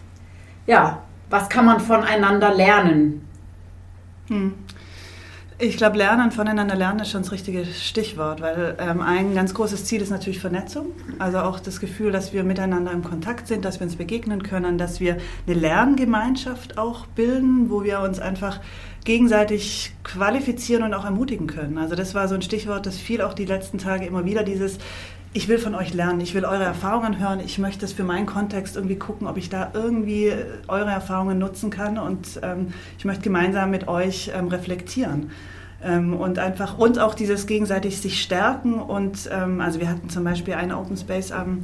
ja, 0.67 1.03
was 1.31 1.49
kann 1.49 1.65
man 1.65 1.79
voneinander 1.79 2.53
lernen? 2.53 3.23
Hm. 4.29 4.55
Ich 5.61 5.77
glaube, 5.77 5.99
Lernen, 5.99 6.31
voneinander 6.31 6.77
lernen 6.77 7.01
ist 7.01 7.11
schon 7.11 7.23
das 7.23 7.33
richtige 7.33 7.65
Stichwort, 7.65 8.41
weil 8.41 8.77
ähm, 8.79 9.01
ein 9.01 9.35
ganz 9.35 9.55
großes 9.55 9.87
Ziel 9.87 10.01
ist 10.01 10.11
natürlich 10.11 10.39
Vernetzung. 10.39 10.93
Also 11.19 11.39
auch 11.39 11.59
das 11.59 11.81
Gefühl, 11.81 12.13
dass 12.13 12.33
wir 12.33 12.45
miteinander 12.45 12.93
im 12.93 13.03
Kontakt 13.03 13.49
sind, 13.49 13.65
dass 13.65 13.81
wir 13.81 13.87
uns 13.89 13.97
begegnen 13.97 14.45
können, 14.45 14.79
dass 14.79 15.01
wir 15.01 15.17
eine 15.49 15.59
Lerngemeinschaft 15.59 16.79
auch 16.79 17.07
bilden, 17.07 17.71
wo 17.71 17.83
wir 17.83 17.99
uns 17.99 18.21
einfach 18.21 18.61
gegenseitig 19.05 19.97
qualifizieren 20.05 20.85
und 20.85 20.95
auch 20.95 21.05
ermutigen 21.05 21.49
können. 21.49 21.77
Also 21.77 21.97
das 21.97 22.15
war 22.15 22.29
so 22.29 22.37
ein 22.37 22.43
Stichwort, 22.43 22.87
das 22.87 22.97
fiel 22.97 23.21
auch 23.21 23.35
die 23.35 23.47
letzten 23.47 23.79
Tage 23.79 24.07
immer 24.07 24.25
wieder, 24.25 24.45
dieses 24.45 24.79
ich 25.39 25.47
will 25.47 25.61
von 25.61 25.77
euch 25.77 25.95
lernen, 25.95 26.21
ich 26.21 26.35
will 26.35 26.45
eure 26.45 26.65
Erfahrungen 26.65 27.21
hören, 27.21 27.39
ich 27.39 27.59
möchte 27.59 27.85
es 27.85 27.93
für 27.93 28.03
meinen 28.03 28.27
Kontext 28.27 28.75
irgendwie 28.75 28.97
gucken, 28.97 29.29
ob 29.29 29.37
ich 29.37 29.49
da 29.49 29.71
irgendwie 29.73 30.33
eure 30.67 30.91
Erfahrungen 30.91 31.39
nutzen 31.39 31.71
kann 31.71 31.97
und 31.97 32.41
ähm, 32.43 32.73
ich 32.99 33.05
möchte 33.05 33.23
gemeinsam 33.23 33.71
mit 33.71 33.87
euch 33.87 34.33
ähm, 34.35 34.49
reflektieren. 34.49 35.31
Ähm, 35.81 36.15
und 36.15 36.41
einfach 36.41 36.77
und 36.77 36.99
auch 36.99 37.15
dieses 37.15 37.47
gegenseitig 37.47 38.01
sich 38.01 38.21
stärken 38.21 38.81
und 38.81 39.31
ähm, 39.33 39.61
also 39.61 39.79
wir 39.79 39.89
hatten 39.89 40.09
zum 40.09 40.25
Beispiel 40.25 40.55
einen 40.55 40.73
Open 40.73 40.97
Space 40.97 41.31
am 41.31 41.63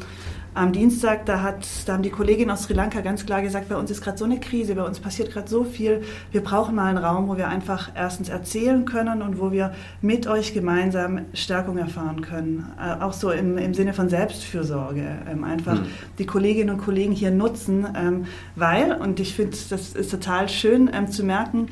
am 0.54 0.72
Dienstag, 0.72 1.26
da, 1.26 1.42
hat, 1.42 1.66
da 1.86 1.94
haben 1.94 2.02
die 2.02 2.10
Kolleginnen 2.10 2.50
aus 2.50 2.62
Sri 2.62 2.74
Lanka 2.74 3.00
ganz 3.00 3.26
klar 3.26 3.42
gesagt, 3.42 3.68
bei 3.68 3.76
uns 3.76 3.90
ist 3.90 4.00
gerade 4.00 4.16
so 4.16 4.24
eine 4.24 4.38
Krise, 4.38 4.76
bei 4.76 4.84
uns 4.84 5.00
passiert 5.00 5.32
gerade 5.32 5.48
so 5.48 5.64
viel. 5.64 6.02
Wir 6.30 6.42
brauchen 6.42 6.76
mal 6.76 6.86
einen 6.86 6.98
Raum, 6.98 7.28
wo 7.28 7.36
wir 7.36 7.48
einfach 7.48 7.90
erstens 7.94 8.28
erzählen 8.28 8.84
können 8.84 9.20
und 9.20 9.40
wo 9.40 9.50
wir 9.50 9.74
mit 10.00 10.26
euch 10.28 10.54
gemeinsam 10.54 11.22
Stärkung 11.34 11.76
erfahren 11.76 12.20
können. 12.22 12.72
Äh, 12.80 13.02
auch 13.02 13.12
so 13.12 13.30
im, 13.32 13.58
im 13.58 13.74
Sinne 13.74 13.92
von 13.92 14.08
Selbstfürsorge. 14.08 15.04
Ähm, 15.28 15.42
einfach 15.42 15.80
mhm. 15.80 15.86
die 16.18 16.26
Kolleginnen 16.26 16.70
und 16.70 16.82
Kollegen 16.82 17.12
hier 17.12 17.32
nutzen, 17.32 17.86
ähm, 17.96 18.26
weil, 18.54 18.92
und 18.92 19.18
ich 19.18 19.34
finde, 19.34 19.56
das 19.70 19.92
ist 19.92 20.10
total 20.10 20.48
schön 20.48 20.88
ähm, 20.92 21.10
zu 21.10 21.24
merken, 21.24 21.68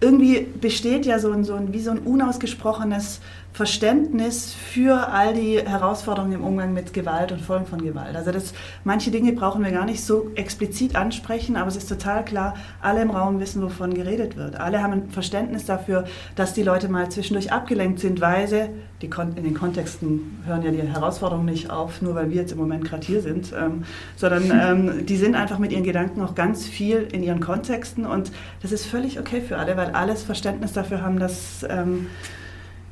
irgendwie 0.00 0.46
besteht 0.60 1.06
ja 1.06 1.18
so 1.18 1.30
ein, 1.32 1.44
so 1.44 1.54
ein, 1.54 1.72
wie 1.72 1.80
so 1.80 1.90
ein 1.90 1.98
unausgesprochenes 1.98 3.20
Verständnis 3.56 4.52
für 4.52 5.08
all 5.08 5.32
die 5.32 5.58
Herausforderungen 5.58 6.34
im 6.34 6.44
Umgang 6.44 6.74
mit 6.74 6.92
Gewalt 6.92 7.32
und 7.32 7.40
Folgen 7.40 7.64
von 7.64 7.80
Gewalt. 7.80 8.14
Also 8.14 8.30
das, 8.30 8.52
manche 8.84 9.10
Dinge 9.10 9.32
brauchen 9.32 9.64
wir 9.64 9.70
gar 9.72 9.86
nicht 9.86 10.04
so 10.04 10.30
explizit 10.34 10.94
ansprechen, 10.94 11.56
aber 11.56 11.68
es 11.68 11.76
ist 11.76 11.88
total 11.88 12.22
klar, 12.22 12.52
alle 12.82 13.00
im 13.00 13.08
Raum 13.08 13.40
wissen, 13.40 13.62
wovon 13.62 13.94
geredet 13.94 14.36
wird. 14.36 14.56
Alle 14.56 14.82
haben 14.82 14.92
ein 14.92 15.08
Verständnis 15.08 15.64
dafür, 15.64 16.04
dass 16.34 16.52
die 16.52 16.62
Leute 16.62 16.90
mal 16.90 17.08
zwischendurch 17.08 17.50
abgelenkt 17.50 18.00
sind, 18.00 18.20
weil 18.20 18.46
sie, 18.46 18.68
die, 19.00 19.08
in 19.36 19.44
den 19.44 19.54
Kontexten 19.54 20.42
hören 20.44 20.62
ja 20.62 20.70
die 20.70 20.82
Herausforderungen 20.82 21.46
nicht 21.46 21.70
auf, 21.70 22.02
nur 22.02 22.14
weil 22.14 22.28
wir 22.28 22.36
jetzt 22.36 22.52
im 22.52 22.58
Moment 22.58 22.84
gerade 22.84 23.06
hier 23.06 23.22
sind, 23.22 23.54
ähm, 23.58 23.84
sondern 24.16 24.50
ähm, 24.52 25.06
die 25.06 25.16
sind 25.16 25.34
einfach 25.34 25.58
mit 25.58 25.72
ihren 25.72 25.84
Gedanken 25.84 26.20
auch 26.20 26.34
ganz 26.34 26.66
viel 26.66 27.08
in 27.10 27.22
ihren 27.22 27.40
Kontexten 27.40 28.04
und 28.04 28.32
das 28.60 28.70
ist 28.70 28.84
völlig 28.84 29.18
okay 29.18 29.40
für 29.40 29.56
alle, 29.56 29.78
weil 29.78 29.92
alles 29.92 30.24
Verständnis 30.24 30.74
dafür 30.74 31.00
haben, 31.00 31.18
dass 31.18 31.64
ähm, 31.66 32.08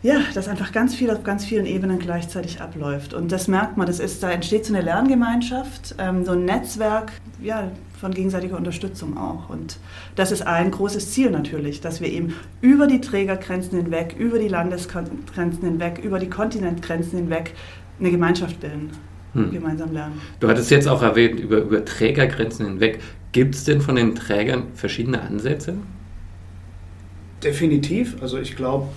ja, 0.05 0.21
dass 0.35 0.49
einfach 0.49 0.71
ganz 0.71 0.95
viel 0.95 1.11
auf 1.11 1.25
ganz 1.25 1.47
vielen 1.47 1.65
Ebenen 1.65 1.99
gleichzeitig 1.99 2.61
abläuft. 2.61 3.15
Und 3.15 3.33
das 3.33 3.49
merkt 3.49 3.79
man, 3.79 3.87
das 3.87 4.01
ist, 4.01 4.23
da 4.23 4.31
entsteht 4.31 4.67
so 4.67 4.75
eine 4.75 4.85
Lerngemeinschaft, 4.85 5.95
ähm, 5.99 6.27
so 6.27 6.33
ein 6.33 6.45
Netzwerk 6.45 7.11
ja, 7.43 7.73
von 7.99 8.13
gegenseitiger 8.13 8.59
Unterstützung 8.59 9.17
auch. 9.17 9.49
Und 9.49 9.79
das 10.15 10.31
ist 10.31 10.47
ein 10.47 10.71
großes 10.71 11.13
Ziel 11.13 11.31
natürlich, 11.31 11.81
dass 11.81 12.03
wir 12.03 12.09
eben 12.09 12.35
über 12.61 12.87
die 12.87 13.01
Trägergrenzen 13.01 13.79
hinweg, 13.79 14.15
über 14.19 14.39
die 14.39 14.49
Landesgrenzen 14.49 15.63
hinweg, 15.63 16.01
über 16.05 16.19
die 16.19 16.29
Kontinentgrenzen 16.29 17.21
hinweg 17.21 17.55
eine 17.99 18.11
Gemeinschaft 18.11 18.61
bilden. 18.61 18.91
Hm. 19.33 19.53
Gemeinsam 19.53 19.95
lernen. 19.95 20.21
Du 20.39 20.49
hattest 20.49 20.71
jetzt 20.71 20.87
auch 20.87 21.01
erwähnt, 21.01 21.41
über, 21.41 21.57
über 21.57 21.83
Trägergrenzen 21.83 22.67
hinweg. 22.67 23.01
Gibt 23.33 23.55
es 23.55 23.65
denn 23.65 23.81
von 23.81 23.97
den 23.97 24.15
Trägern 24.15 24.65
verschiedene 24.75 25.23
Ansätze? 25.23 25.79
Definitiv. 27.43 28.17
Also 28.21 28.39
ich 28.39 28.55
glaube, 28.55 28.89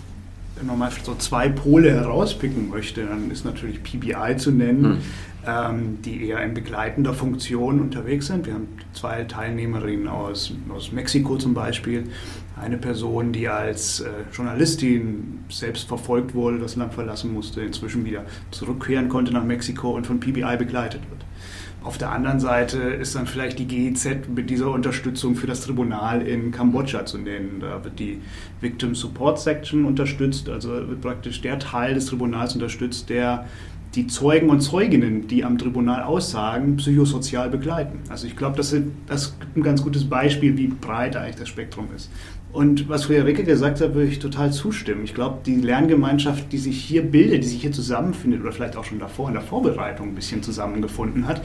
wenn 0.57 0.67
man 0.67 0.79
mal 0.79 0.91
so 1.03 1.15
zwei 1.15 1.49
Pole 1.49 1.91
herauspicken 1.91 2.69
möchte, 2.69 3.05
dann 3.05 3.29
ist 3.31 3.45
natürlich 3.45 3.83
PBI 3.83 4.37
zu 4.37 4.51
nennen, 4.51 4.83
hm. 4.83 4.97
ähm, 5.45 5.97
die 6.03 6.27
eher 6.27 6.43
in 6.43 6.53
begleitender 6.53 7.13
Funktion 7.13 7.79
unterwegs 7.79 8.27
sind. 8.27 8.45
Wir 8.45 8.55
haben 8.55 8.67
zwei 8.93 9.23
Teilnehmerinnen 9.23 10.07
aus, 10.07 10.53
aus 10.69 10.91
Mexiko 10.91 11.37
zum 11.37 11.53
Beispiel. 11.53 12.05
Eine 12.59 12.77
Person, 12.77 13.33
die 13.33 13.47
als 13.47 13.99
äh, 13.99 14.09
Journalistin 14.33 15.39
selbst 15.49 15.87
verfolgt 15.87 16.33
wurde, 16.33 16.59
das 16.59 16.75
Land 16.75 16.93
verlassen 16.93 17.33
musste, 17.33 17.61
inzwischen 17.61 18.03
wieder 18.03 18.25
zurückkehren 18.51 19.09
konnte 19.09 19.31
nach 19.31 19.43
Mexiko 19.43 19.91
und 19.91 20.07
von 20.07 20.19
PBI 20.19 20.57
begleitet 20.57 21.01
wird. 21.09 21.23
Auf 21.87 21.97
der 21.97 22.11
anderen 22.11 22.41
Seite 22.41 22.79
ist 22.79 23.15
dann 23.15 23.27
vielleicht 23.27 23.59
die 23.59 23.65
GIZ 23.65 24.27
mit 24.35 24.49
dieser 24.49 24.71
Unterstützung 24.71 25.37
für 25.37 25.47
das 25.47 25.61
Tribunal 25.61 26.21
in 26.21 26.51
Kambodscha 26.51 27.05
zu 27.05 27.17
nennen. 27.17 27.61
Da 27.61 27.81
wird 27.81 27.97
die 27.97 28.19
Victim 28.59 28.93
Support 28.93 29.39
Section 29.39 29.85
unterstützt, 29.85 30.49
also 30.49 30.69
wird 30.69 30.99
praktisch 30.99 31.39
der 31.39 31.59
Teil 31.59 31.93
des 31.93 32.07
Tribunals 32.07 32.53
unterstützt, 32.55 33.09
der 33.09 33.47
die 33.95 34.05
Zeugen 34.07 34.49
und 34.49 34.59
Zeuginnen, 34.59 35.29
die 35.29 35.45
am 35.45 35.57
Tribunal 35.57 36.03
aussagen, 36.03 36.75
psychosozial 36.75 37.49
begleiten. 37.49 37.99
Also 38.09 38.27
ich 38.27 38.35
glaube, 38.35 38.57
das, 38.57 38.75
das 39.07 39.27
ist 39.27 39.37
ein 39.55 39.63
ganz 39.63 39.81
gutes 39.81 40.03
Beispiel, 40.09 40.57
wie 40.57 40.67
breit 40.67 41.15
eigentlich 41.15 41.37
das 41.37 41.47
Spektrum 41.47 41.87
ist. 41.95 42.11
Und 42.51 42.89
was 42.89 43.05
Friederike 43.05 43.43
gesagt 43.43 43.81
hat, 43.81 43.93
würde 43.93 44.09
ich 44.09 44.19
total 44.19 44.51
zustimmen. 44.51 45.03
Ich 45.03 45.13
glaube, 45.13 45.39
die 45.45 45.55
Lerngemeinschaft, 45.55 46.51
die 46.51 46.57
sich 46.57 46.83
hier 46.83 47.03
bildet, 47.03 47.43
die 47.43 47.47
sich 47.47 47.61
hier 47.61 47.71
zusammenfindet 47.71 48.41
oder 48.41 48.51
vielleicht 48.51 48.75
auch 48.77 48.83
schon 48.83 48.99
davor 48.99 49.27
in 49.27 49.35
der 49.35 49.43
Vorbereitung 49.43 50.09
ein 50.09 50.15
bisschen 50.15 50.41
zusammengefunden 50.43 51.27
hat, 51.27 51.41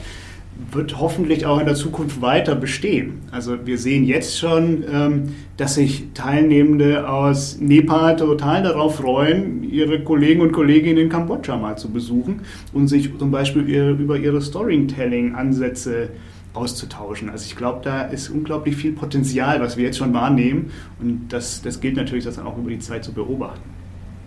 wird 0.71 0.99
hoffentlich 0.99 1.45
auch 1.45 1.59
in 1.59 1.65
der 1.65 1.75
Zukunft 1.75 2.21
weiter 2.21 2.55
bestehen. 2.55 3.21
Also 3.31 3.65
wir 3.65 3.77
sehen 3.77 4.05
jetzt 4.05 4.37
schon, 4.37 4.83
ähm, 4.91 5.23
dass 5.57 5.75
sich 5.75 6.07
Teilnehmende 6.13 7.09
aus 7.09 7.59
Nepal 7.59 8.15
total 8.15 8.63
darauf 8.63 8.97
freuen, 8.97 9.63
ihre 9.63 10.03
Kollegen 10.03 10.41
und 10.41 10.51
Kolleginnen 10.51 10.97
in 10.97 11.09
Kambodscha 11.09 11.57
mal 11.57 11.77
zu 11.77 11.89
besuchen 11.91 12.41
und 12.71 12.87
sich 12.87 13.17
zum 13.17 13.31
Beispiel 13.31 13.63
über 13.63 14.17
ihre 14.17 14.41
Storytelling-Ansätze 14.41 16.09
auszutauschen. 16.53 17.29
Also 17.29 17.45
ich 17.45 17.55
glaube, 17.55 17.81
da 17.83 18.03
ist 18.03 18.29
unglaublich 18.29 18.75
viel 18.75 18.93
Potenzial, 18.93 19.59
was 19.59 19.77
wir 19.77 19.85
jetzt 19.85 19.97
schon 19.97 20.13
wahrnehmen 20.13 20.71
und 20.99 21.29
das, 21.29 21.61
das 21.61 21.81
gilt 21.81 21.95
natürlich, 21.95 22.25
das 22.25 22.35
dann 22.35 22.45
auch 22.45 22.57
über 22.57 22.69
die 22.69 22.79
Zeit 22.79 23.03
zu 23.03 23.11
beobachten. 23.11 23.69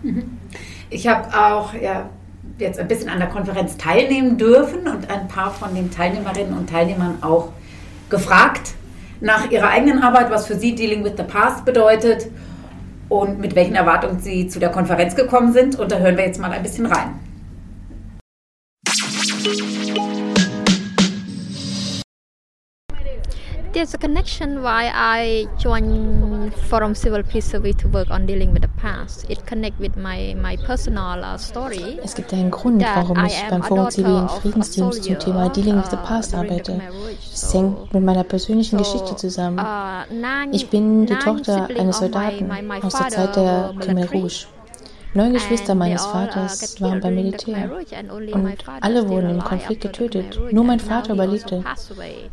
Mhm. 0.03 0.25
Ich 0.91 1.07
habe 1.09 1.29
auch 1.29 1.73
ja, 1.75 2.11
jetzt 2.59 2.79
ein 2.79 2.89
bisschen 2.89 3.09
an 3.09 3.19
der 3.19 3.29
Konferenz 3.29 3.77
teilnehmen 3.77 4.39
dürfen 4.39 4.89
und 4.89 5.11
ein 5.11 5.29
paar 5.29 5.51
von 5.51 5.75
den 5.75 5.91
Teilnehmerinnen 5.91 6.57
und 6.57 6.71
Teilnehmern 6.71 7.19
auch 7.23 7.53
gefragt 8.09 8.75
nach 9.21 9.51
ihrer 9.51 9.69
eigenen 9.69 10.03
Arbeit, 10.03 10.31
was 10.31 10.47
für 10.47 10.57
sie 10.57 10.75
Dealing 10.75 11.05
with 11.05 11.15
the 11.17 11.23
Past 11.23 11.65
bedeutet 11.65 12.29
und 13.09 13.39
mit 13.39 13.55
welchen 13.55 13.75
Erwartungen 13.75 14.21
sie 14.21 14.49
zu 14.49 14.59
der 14.59 14.71
Konferenz 14.71 15.15
gekommen 15.15 15.53
sind. 15.53 15.79
Und 15.79 15.93
da 15.93 15.99
hören 15.99 16.17
wir 16.17 16.25
jetzt 16.25 16.41
mal 16.41 16.51
ein 16.53 16.63
bisschen 16.63 16.87
rein. 16.87 17.21
There's 23.77 23.93
a 23.93 23.99
connection 23.99 24.63
why 24.63 24.91
I 24.95 25.47
joined 25.59 26.55
Forum 26.71 26.95
Civil 26.95 27.23
Peace 27.23 27.45
Survey 27.45 27.73
to 27.73 27.89
work 27.89 28.11
on 28.11 28.25
dealing 28.25 28.55
with 28.55 28.63
the 28.63 28.73
past. 28.81 29.29
It 29.29 29.45
connect 29.45 29.79
with 29.79 29.99
my, 29.99 30.35
my 30.41 30.57
personal 30.57 31.23
uh, 31.23 31.37
story. 31.37 31.99
Es 32.03 32.15
gibt 32.15 32.33
einen 32.33 32.51
Grund, 32.51 32.83
warum 32.83 33.23
ich 33.27 33.37
beim 33.51 33.63
Forum 33.63 33.91
Zivilen 33.91 34.31
Friedensdienst 34.31 35.05
zum 35.05 35.19
Thema 35.19 35.51
Dealing 35.51 35.77
with 35.77 35.91
the 35.91 35.97
Past 35.97 36.33
uh, 36.33 36.39
arbeite. 36.39 36.81
Es 37.21 37.53
hängt 37.53 37.93
mit 37.93 38.03
meiner 38.03 38.25
persönlichen 38.25 38.79
Geschichte 38.79 39.15
zusammen. 39.15 39.59
Uh, 39.59 40.49
ich 40.53 40.71
bin 40.71 41.05
die 41.05 41.17
Tochter 41.17 41.69
eines 41.79 41.99
Soldaten 41.99 42.51
aus 42.83 42.95
der 42.95 43.09
Zeit 43.09 43.37
der 43.37 43.75
Khmer 43.79 44.11
Rouge. 44.11 44.47
Neun 45.17 45.33
Geschwister 45.33 45.75
meines 45.75 46.05
uh, 46.05 46.11
Vaters 46.11 46.79
waren 46.79 47.01
beim 47.01 47.15
Militär 47.15 47.71
und 48.33 48.55
alle 48.83 49.09
wurden 49.09 49.31
im 49.31 49.43
Konflikt 49.43 49.81
getötet. 49.81 50.39
Nur 50.53 50.63
mein 50.63 50.79
Vater 50.79 51.15
überlebte. 51.15 51.65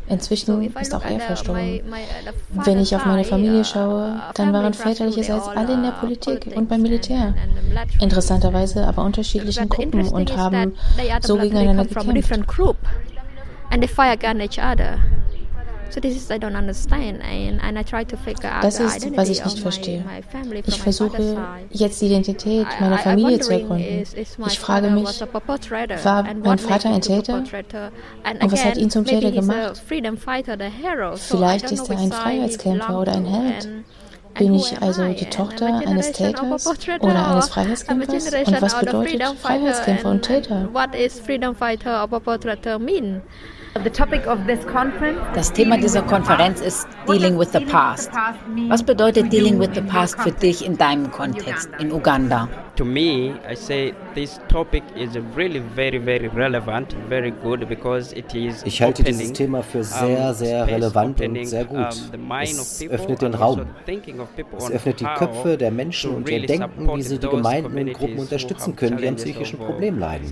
Inzwischen 0.06 0.70
ist 0.78 0.94
auch 0.94 1.02
er 1.02 1.18
verstorben. 1.18 1.80
Uh, 1.80 2.60
Wenn 2.66 2.78
ich 2.80 2.94
auf 2.94 3.06
meine 3.06 3.24
Familie 3.24 3.60
uh, 3.60 3.64
schaue, 3.64 4.20
dann 4.34 4.52
waren 4.52 4.74
väterlicherseits 4.74 5.48
alle 5.48 5.72
in 5.72 5.82
der 5.82 5.92
Politik 5.92 6.52
und 6.54 6.68
beim 6.68 6.82
Militär. 6.82 7.32
Interessanterweise 8.00 8.86
aber 8.86 9.02
unterschiedlichen 9.02 9.70
Gruppen 9.70 10.06
und 10.08 10.36
haben 10.36 10.74
so 11.22 11.38
gegeneinander 11.38 11.86
gekämpft. 11.86 12.36
Das 18.62 18.80
ist, 18.80 19.16
was 19.16 19.28
ich 19.28 19.44
nicht 19.44 19.58
verstehe. 19.60 20.04
Ich 20.66 20.80
versuche 20.80 21.36
jetzt 21.70 22.00
die 22.00 22.06
Identität 22.06 22.66
meiner 22.80 22.98
Familie 22.98 23.38
zu 23.40 23.52
ergründen. 23.52 24.02
Ich 24.46 24.58
frage 24.58 24.90
mich, 24.90 25.20
war 26.04 26.24
mein 26.34 26.58
Vater 26.58 26.92
ein 26.92 27.00
Täter? 27.00 27.34
Und 27.38 28.52
was 28.52 28.64
hat 28.64 28.76
ihn 28.76 28.90
zum 28.90 29.04
Täter 29.04 29.30
gemacht? 29.30 29.82
Vielleicht 31.16 31.70
ist 31.70 31.88
er 31.90 31.98
ein 31.98 32.12
Freiheitskämpfer 32.12 33.00
oder 33.00 33.12
ein 33.12 33.26
Held. 33.26 33.68
Bin 34.34 34.54
ich 34.54 34.82
also 34.82 35.04
die 35.12 35.26
Tochter 35.26 35.80
eines 35.86 36.10
Täters 36.12 36.66
oder 37.00 37.28
eines 37.30 37.48
Freiheitskämpfers? 37.50 38.24
Und 38.46 38.62
was 38.62 38.80
bedeutet 38.80 39.22
Freiheitskämpfer 39.38 40.10
und 40.10 40.22
Täter? 40.22 40.68
Das 45.34 45.52
Thema 45.52 45.76
dieser 45.78 46.02
Konferenz 46.02 46.60
ist 46.60 46.86
Dealing 47.08 47.38
with 47.38 47.48
the 47.52 47.60
Past. 47.60 48.10
Was 48.68 48.84
bedeutet 48.84 49.32
Dealing 49.32 49.58
with 49.58 49.70
the 49.74 49.80
Past 49.80 50.20
für 50.20 50.30
dich 50.30 50.64
in 50.64 50.78
deinem 50.78 51.10
Kontext 51.10 51.68
in 51.80 51.90
Uganda? 51.90 52.48
To 52.76 52.84
me, 52.84 53.32
I 53.48 53.54
say 53.54 53.94
this 54.14 54.40
topic 54.48 54.82
is 54.96 55.16
really 55.36 55.60
very 55.60 55.98
very 55.98 56.26
relevant, 56.26 56.92
very 57.08 57.30
good 57.30 57.68
because 57.68 58.12
it 58.12 58.34
is 58.34 58.64
Ich 58.64 58.82
halte 58.82 59.04
dieses 59.04 59.32
Thema 59.32 59.62
für 59.62 59.84
sehr 59.84 60.34
sehr 60.34 60.66
relevant 60.66 61.20
und 61.20 61.46
sehr 61.46 61.66
gut. 61.66 61.94
Es 62.42 62.82
öffnet 62.90 63.22
den 63.22 63.34
Raum. 63.34 63.66
Es 64.58 64.70
öffnet 64.72 64.98
die 64.98 65.04
Köpfe 65.04 65.56
der 65.56 65.70
Menschen 65.70 66.16
und 66.16 66.28
ihr 66.28 66.46
Denken, 66.46 66.96
wie 66.96 67.02
sie 67.02 67.18
die 67.18 67.28
Gemeinden 67.28 67.78
und 67.78 67.92
Gruppen 67.92 68.18
unterstützen 68.18 68.74
können, 68.74 68.96
die 68.96 69.06
an 69.06 69.16
psychischen 69.16 69.58
Problemen 69.60 70.00
leiden. 70.00 70.28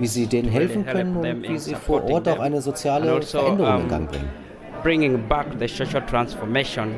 Wie 0.00 0.06
sie 0.08 0.26
denen 0.26 0.48
helfen 0.48 0.84
können 0.84 1.16
und 1.16 1.48
wie 1.48 1.58
sie 1.58 1.76
vor 1.76 2.10
Ort 2.10 2.28
auch 2.28 2.40
eine 2.40 2.60
soziale 2.60 3.12
also, 3.12 3.38
Veränderung 3.38 3.82
in 3.82 3.88
Gang 3.88 4.10
bringen. 4.10 4.28
Bringing 4.82 5.28
back 5.28 5.46
the 5.60 5.68
social 5.68 6.04
transformation 6.06 6.94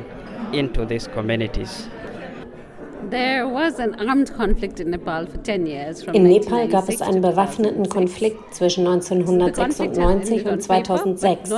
into 0.53 0.85
these 0.85 1.07
communities. 1.07 1.87
In 6.13 6.23
Nepal 6.23 6.67
gab 6.67 6.89
es 6.89 7.01
einen 7.01 7.21
bewaffneten 7.21 7.89
Konflikt 7.89 8.53
zwischen 8.55 8.87
1996 8.87 10.45
und 10.45 10.61
2006. 10.61 11.49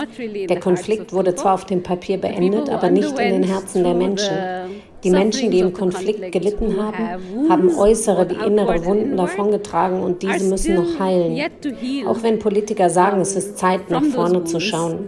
Der 0.47 0.59
Konflikt 0.59 1.13
wurde 1.13 1.35
zwar 1.35 1.53
auf 1.53 1.65
dem 1.65 1.83
Papier 1.83 2.17
beendet, 2.19 2.69
aber 2.69 2.89
nicht 2.89 3.17
in 3.19 3.41
den 3.41 3.43
Herzen 3.43 3.83
der 3.83 3.93
Menschen. 3.93 4.33
Die 5.05 5.12
Menschen, 5.12 5.51
die 5.51 5.59
im 5.59 5.71
Konflikt 5.71 6.31
gelitten 6.31 6.75
haben, 6.81 7.47
haben 7.47 7.77
äußere 7.77 8.27
wie 8.27 8.43
innere 8.43 8.83
Wunden 8.85 9.15
davongetragen 9.15 10.01
und 10.01 10.24
diese 10.24 10.45
müssen 10.45 10.75
noch 10.75 11.00
heilen. 11.00 11.39
Auch 12.07 12.24
wenn 12.24 12.39
Politiker 12.39 12.89
sagen, 12.89 13.21
es 13.21 13.35
ist 13.35 13.59
Zeit, 13.59 13.91
nach 13.91 14.03
vorne 14.03 14.43
zu 14.45 14.59
schauen. 14.59 15.05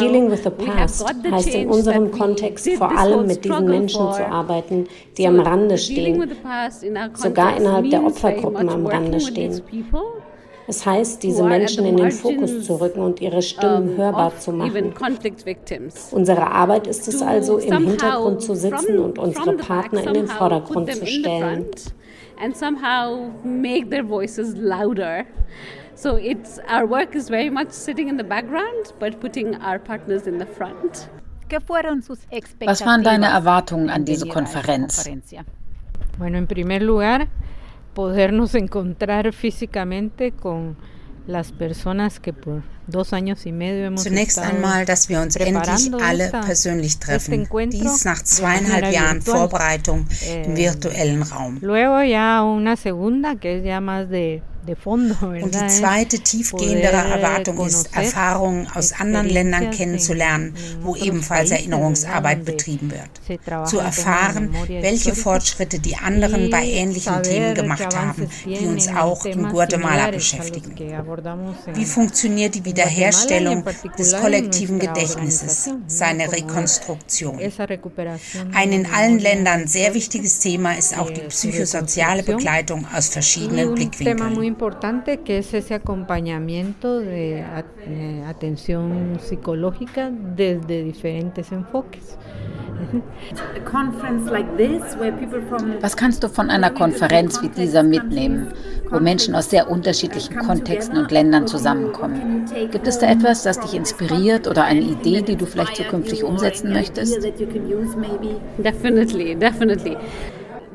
Dealing 0.00 0.30
with 0.30 0.42
the 0.42 0.50
past 0.50 1.06
heißt 1.30 1.54
in 1.54 1.68
unserem 1.68 2.10
Kontext 2.10 2.68
vor 2.72 2.98
allem 2.98 3.26
mit 3.26 3.44
diesen 3.44 3.66
Menschen 3.66 4.12
zu 4.12 4.26
arbeiten, 4.26 4.88
die 5.16 5.28
am 5.28 5.38
Rande 5.38 5.78
stehen, 5.78 6.28
sogar 7.14 7.56
innerhalb 7.56 7.88
der 7.88 8.04
Opfergruppen 8.04 8.68
am 8.68 8.84
Rande 8.86 9.20
stehen. 9.20 9.62
Es 10.66 10.86
heißt, 10.86 11.22
diese 11.22 11.42
Menschen 11.42 11.84
in 11.84 11.96
den 11.96 12.10
Fokus 12.10 12.64
zu 12.64 12.80
rücken 12.80 13.00
und 13.00 13.20
ihre 13.20 13.42
Stimmen 13.42 13.96
hörbar 13.96 14.38
zu 14.38 14.52
machen. 14.52 14.92
Unsere 16.12 16.46
Arbeit 16.46 16.86
ist 16.86 17.08
es 17.08 17.22
also, 17.22 17.58
im 17.58 17.86
Hintergrund 17.86 18.42
zu 18.42 18.54
sitzen 18.54 18.98
und 18.98 19.18
unsere 19.18 19.56
Partner 19.56 20.06
in 20.06 20.14
den 20.14 20.26
Vordergrund 20.26 20.92
zu 20.92 21.06
stellen. 21.06 21.66
And 22.42 22.56
somehow 22.56 23.30
make 23.44 23.90
their 23.90 24.02
voices 24.02 24.54
louder. 24.56 25.26
So 25.94 26.16
it's 26.16 26.58
our 26.72 26.88
work 26.88 27.14
is 27.14 27.28
very 27.28 27.50
much 27.50 27.72
sitting 27.72 28.08
in 28.08 28.16
the 28.16 28.24
background, 28.24 28.94
but 28.98 29.20
putting 29.20 29.54
our 29.56 29.78
partners 29.78 30.26
in 30.26 30.38
the 30.38 30.46
front. 30.46 31.10
Was 31.50 32.86
waren 32.86 33.02
deine 33.02 33.26
Erwartungen 33.26 33.90
an 33.90 34.04
diese 34.04 34.26
Konferenz? 34.26 35.10
Bueno, 36.18 36.38
en 36.38 36.46
primer 36.46 36.80
lugar, 36.80 37.26
podernos 37.94 38.54
encontrar 38.64 39.32
físicamente 39.32 40.32
con 40.32 40.76
las 41.26 41.52
personas 41.52 42.20
que 42.20 42.32
por 42.32 42.62
Zunächst 43.96 44.38
einmal, 44.38 44.84
dass 44.84 45.08
wir 45.08 45.20
uns 45.20 45.36
endlich 45.36 45.92
alle 46.02 46.28
persönlich 46.28 46.98
treffen. 46.98 47.48
Dies 47.70 48.04
nach 48.04 48.22
zweieinhalb 48.22 48.92
Jahren 48.92 49.22
Vorbereitung 49.22 50.06
im 50.44 50.56
virtuellen 50.56 51.22
Raum. 51.22 51.58
Luego 51.60 52.00
ya 52.00 52.42
una 52.42 52.76
segunda 52.76 53.36
que 53.36 53.58
es 53.58 53.64
ya 53.64 53.80
más 53.80 54.08
de 54.08 54.42
und 54.84 55.54
die 55.54 55.66
zweite 55.68 56.18
tiefgehendere 56.18 56.96
Erwartung 56.96 57.64
ist, 57.66 57.96
Erfahrungen 57.96 58.68
aus 58.74 58.92
anderen 58.92 59.28
Ländern 59.28 59.70
kennenzulernen, 59.70 60.54
wo 60.82 60.96
ebenfalls 60.96 61.50
Erinnerungsarbeit 61.50 62.44
betrieben 62.44 62.90
wird. 62.90 63.68
Zu 63.68 63.78
erfahren, 63.78 64.54
welche 64.68 65.14
Fortschritte 65.14 65.78
die 65.78 65.96
anderen 65.96 66.50
bei 66.50 66.64
ähnlichen 66.64 67.22
Themen 67.22 67.54
gemacht 67.54 67.96
haben, 67.96 68.28
die 68.44 68.66
uns 68.66 68.88
auch 68.88 69.24
in 69.24 69.48
Guatemala 69.48 70.10
beschäftigen. 70.10 70.74
Wie 71.72 71.84
funktioniert 71.84 72.54
die 72.54 72.64
Wiederherstellung 72.64 73.64
des 73.98 74.16
kollektiven 74.16 74.78
Gedächtnisses, 74.78 75.70
seine 75.86 76.30
Rekonstruktion? 76.30 77.38
Ein 78.52 78.72
in 78.72 78.86
allen 78.86 79.18
Ländern 79.18 79.66
sehr 79.66 79.94
wichtiges 79.94 80.38
Thema 80.38 80.76
ist 80.76 80.98
auch 80.98 81.10
die 81.10 81.20
psychosoziale 81.22 82.22
Begleitung 82.22 82.86
aus 82.94 83.08
verschiedenen 83.08 83.74
Blickwinkeln. 83.74 84.49
Importante 84.50 85.18
que 85.18 85.38
es 85.38 85.54
ese 85.54 85.74
acompañamiento 85.74 86.98
de 86.98 87.44
atención 88.26 89.18
psicológica 89.20 90.10
desde 90.10 90.82
diferentes 90.82 91.52
enfoques. 91.52 92.18
Was 95.80 95.96
kannst 95.96 96.22
du 96.22 96.28
von 96.28 96.50
einer 96.50 96.70
Konferenz 96.70 97.42
wie 97.42 97.48
dieser 97.48 97.82
mitnehmen, 97.82 98.48
wo 98.90 98.98
Menschen 98.98 99.34
aus 99.34 99.50
sehr 99.50 99.70
unterschiedlichen 99.70 100.36
Kontexten 100.38 100.96
und 100.96 101.10
Ländern 101.10 101.46
zusammenkommen? 101.46 102.46
Gibt 102.72 102.86
es 102.86 102.98
da 102.98 103.10
etwas, 103.10 103.42
das 103.42 103.60
dich 103.60 103.74
inspiriert 103.74 104.48
oder 104.48 104.64
eine 104.64 104.80
Idee, 104.80 105.20
die 105.22 105.36
du 105.36 105.46
vielleicht 105.46 105.76
zukünftig 105.76 106.24
umsetzen 106.24 106.72
möchtest? 106.72 107.22
Definitely, 108.58 109.36
definitely 109.36 109.96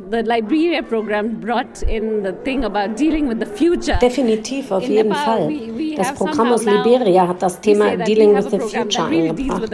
the 0.10 0.24
Liberia 0.24 0.82
program 0.84 1.40
brought 1.40 1.82
in 1.84 2.24
the 2.24 2.34
thing 2.44 2.64
about 2.64 2.96
dealing 2.96 3.28
with 3.28 3.40
the 3.40 3.46
future. 3.46 3.98
Definitiv, 4.00 4.72
auf 4.72 4.88
jeden 4.88 5.14
Fall. 5.14 5.52
Das 5.96 6.14
Programm 6.14 6.52
aus 6.52 6.66
Liberia 6.66 7.28
hat 7.28 7.42
das 7.42 7.60
Thema 7.62 7.96
Dealing 7.96 8.36
with 8.36 8.50
the 8.52 8.60
Future 8.60 9.06
eingebracht. 9.06 9.72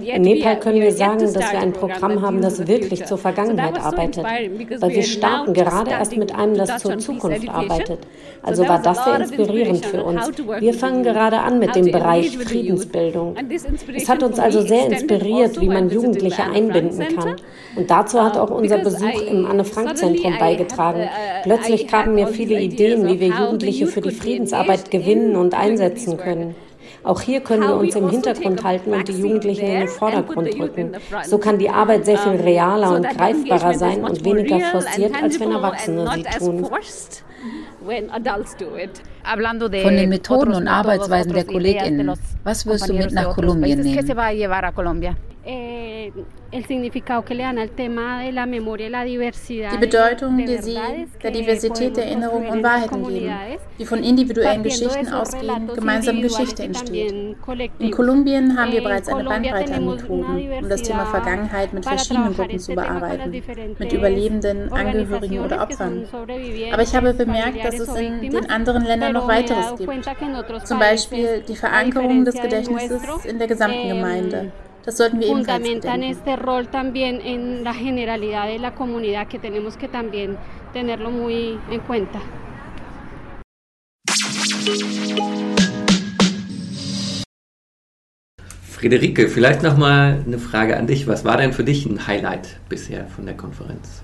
In 0.00 0.22
Nepal 0.22 0.58
können 0.60 0.80
wir 0.80 0.92
sagen, 0.92 1.20
dass 1.20 1.52
wir 1.52 1.58
ein 1.58 1.72
Programm 1.72 2.22
haben, 2.22 2.40
das 2.40 2.66
wirklich 2.66 3.04
zur 3.04 3.18
Vergangenheit 3.18 3.78
arbeitet, 3.80 4.24
weil 4.24 4.94
wir 4.94 5.02
starten 5.02 5.52
gerade 5.52 5.90
erst 5.90 6.16
mit 6.16 6.34
einem, 6.34 6.56
das 6.56 6.82
zur 6.82 6.98
Zukunft 6.98 7.48
arbeitet. 7.48 8.00
Also 8.42 8.66
war 8.68 8.80
das 8.80 9.04
sehr 9.04 9.20
inspirierend 9.20 9.84
für 9.84 10.04
uns. 10.04 10.30
Wir 10.60 10.74
fangen 10.74 11.02
gerade 11.02 11.40
an 11.40 11.58
mit 11.58 11.74
dem 11.74 11.90
Bereich 11.90 12.38
Friedensbildung. 12.38 13.34
Es 13.94 14.08
hat 14.08 14.22
uns 14.22 14.38
also 14.38 14.60
sehr 14.62 14.86
inspiriert, 14.86 15.60
wie 15.60 15.68
man 15.68 15.90
Jugendliche 15.90 16.44
einbinden 16.44 17.16
kann. 17.16 17.36
Und 17.76 17.90
dazu 17.90 18.22
hat 18.22 18.36
auch 18.36 18.50
unser 18.50 18.78
Besuch 18.78 19.22
im 19.22 19.46
Anne-Frank-Zentrum 19.58 20.38
beigetragen. 20.38 21.08
Plötzlich 21.42 21.86
kamen 21.86 22.14
mir 22.14 22.28
viele 22.28 22.60
Ideen, 22.60 23.06
wie 23.06 23.20
wir 23.20 23.28
Jugendliche 23.28 23.86
für 23.86 24.00
die 24.00 24.10
Friedensarbeit 24.10 24.90
gewinnen 24.90 25.36
und 25.36 25.54
einsetzen 25.54 26.16
können. 26.16 26.54
Auch 27.04 27.20
hier 27.20 27.40
können 27.40 27.62
wir 27.62 27.76
uns 27.76 27.94
im 27.94 28.10
Hintergrund 28.10 28.64
halten 28.64 28.92
und 28.92 29.08
die 29.08 29.12
Jugendlichen 29.12 29.66
in 29.66 29.80
den 29.80 29.88
Vordergrund 29.88 30.58
rücken. 30.58 30.92
So 31.24 31.38
kann 31.38 31.58
die 31.58 31.70
Arbeit 31.70 32.04
sehr 32.04 32.18
viel 32.18 32.32
realer 32.32 32.94
und 32.94 33.08
greifbarer 33.08 33.74
sein 33.74 34.04
und 34.04 34.24
weniger 34.24 34.60
forciert, 34.60 35.22
als 35.22 35.38
wenn 35.38 35.52
Erwachsene 35.52 36.10
sie 36.14 36.22
tun. 36.38 36.66
Von 39.24 39.96
den 39.96 40.08
Methoden 40.08 40.54
und 40.54 40.68
Arbeitsweisen 40.68 41.32
der 41.32 41.44
KollegInnen, 41.44 42.12
was 42.44 42.66
wirst 42.66 42.88
du 42.88 42.94
mit 42.94 43.12
nach 43.12 43.34
Kolumbien 43.34 43.80
nehmen? 43.80 44.06
Die 46.50 46.56
Bedeutung, 49.78 50.38
die 50.38 50.56
sie 50.56 50.78
der 51.22 51.30
Diversität 51.30 51.96
der 51.96 52.06
Erinnerung 52.06 52.48
und 52.48 52.62
Wahrheiten 52.62 53.06
geben, 53.06 53.34
die 53.78 53.84
von 53.84 54.02
individuellen 54.02 54.62
Geschichten 54.62 55.08
ausgehen, 55.08 55.68
gemeinsam 55.74 56.22
Geschichte 56.22 56.62
entsteht. 56.62 57.12
In 57.78 57.90
Kolumbien 57.90 58.58
haben 58.58 58.72
wir 58.72 58.82
bereits 58.82 59.08
eine 59.08 59.24
Bandbreite 59.24 59.74
an 59.74 59.86
Methoden, 59.86 60.52
um 60.62 60.68
das 60.68 60.82
Thema 60.82 61.04
Vergangenheit 61.06 61.74
mit 61.74 61.84
verschiedenen 61.84 62.34
Gruppen 62.34 62.58
zu 62.58 62.74
bearbeiten, 62.74 63.42
mit 63.78 63.92
Überlebenden, 63.92 64.72
Angehörigen 64.72 65.40
oder 65.40 65.62
Opfern. 65.62 66.06
Aber 66.72 66.82
ich 66.82 66.94
habe 66.94 67.12
bemerkt, 67.12 67.62
dass 67.62 67.78
es 67.78 67.94
in 67.94 68.30
den 68.30 68.48
anderen 68.48 68.84
Ländern 68.84 69.07
noch 69.12 69.28
weiteres 69.28 69.76
gibt. 69.76 70.66
Zum 70.66 70.78
Beispiel 70.78 71.42
die 71.46 71.56
Verankerung 71.56 72.24
des 72.24 72.34
Gedächtnisses 72.34 73.02
in 73.24 73.38
der 73.38 73.48
gesamten 73.48 73.88
Gemeinde. 73.88 74.52
Das 74.84 74.96
sollten 74.96 75.20
wir 75.20 75.28
ebenfalls 75.28 75.62
bedenken. 75.62 76.18
Friederike, 88.78 89.28
vielleicht 89.28 89.64
noch 89.64 89.76
mal 89.76 90.22
eine 90.24 90.38
Frage 90.38 90.76
an 90.76 90.86
dich. 90.86 91.08
Was 91.08 91.24
war 91.24 91.36
denn 91.36 91.52
für 91.52 91.64
dich 91.64 91.84
ein 91.84 92.06
Highlight 92.06 92.60
bisher 92.68 93.08
von 93.08 93.26
der 93.26 93.36
Konferenz? 93.36 94.02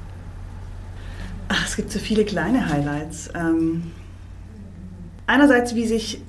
Ach, 1.48 1.64
es 1.64 1.76
gibt 1.76 1.92
so 1.92 2.00
viele 2.00 2.24
kleine 2.24 2.68
Highlights. 2.68 3.30
Ähm, 3.36 3.92
einerseits, 5.26 5.74
wie 5.74 5.86
sich 5.86 6.20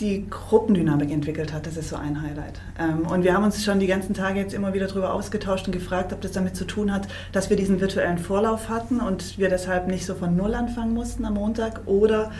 die 0.00 0.28
Gruppendynamik 0.30 1.10
entwickelt 1.10 1.52
hat. 1.52 1.66
Das 1.66 1.76
ist 1.76 1.88
so 1.88 1.96
ein 1.96 2.22
Highlight. 2.22 2.60
Ähm, 2.78 3.06
und 3.06 3.24
wir 3.24 3.34
haben 3.34 3.44
uns 3.44 3.64
schon 3.64 3.80
die 3.80 3.86
ganzen 3.86 4.14
Tage 4.14 4.38
jetzt 4.38 4.54
immer 4.54 4.72
wieder 4.72 4.86
darüber 4.86 5.12
ausgetauscht 5.12 5.66
und 5.66 5.72
gefragt, 5.72 6.12
ob 6.12 6.20
das 6.20 6.32
damit 6.32 6.56
zu 6.56 6.64
tun 6.64 6.92
hat, 6.92 7.08
dass 7.32 7.50
wir 7.50 7.56
diesen 7.56 7.80
virtuellen 7.80 8.18
Vorlauf 8.18 8.68
hatten 8.68 9.00
und 9.00 9.38
wir 9.38 9.48
deshalb 9.48 9.88
nicht 9.88 10.06
so 10.06 10.14
von 10.14 10.36
Null 10.36 10.54
anfangen 10.54 10.94
mussten 10.94 11.24
am 11.24 11.34
Montag 11.34 11.80
oder 11.86 12.30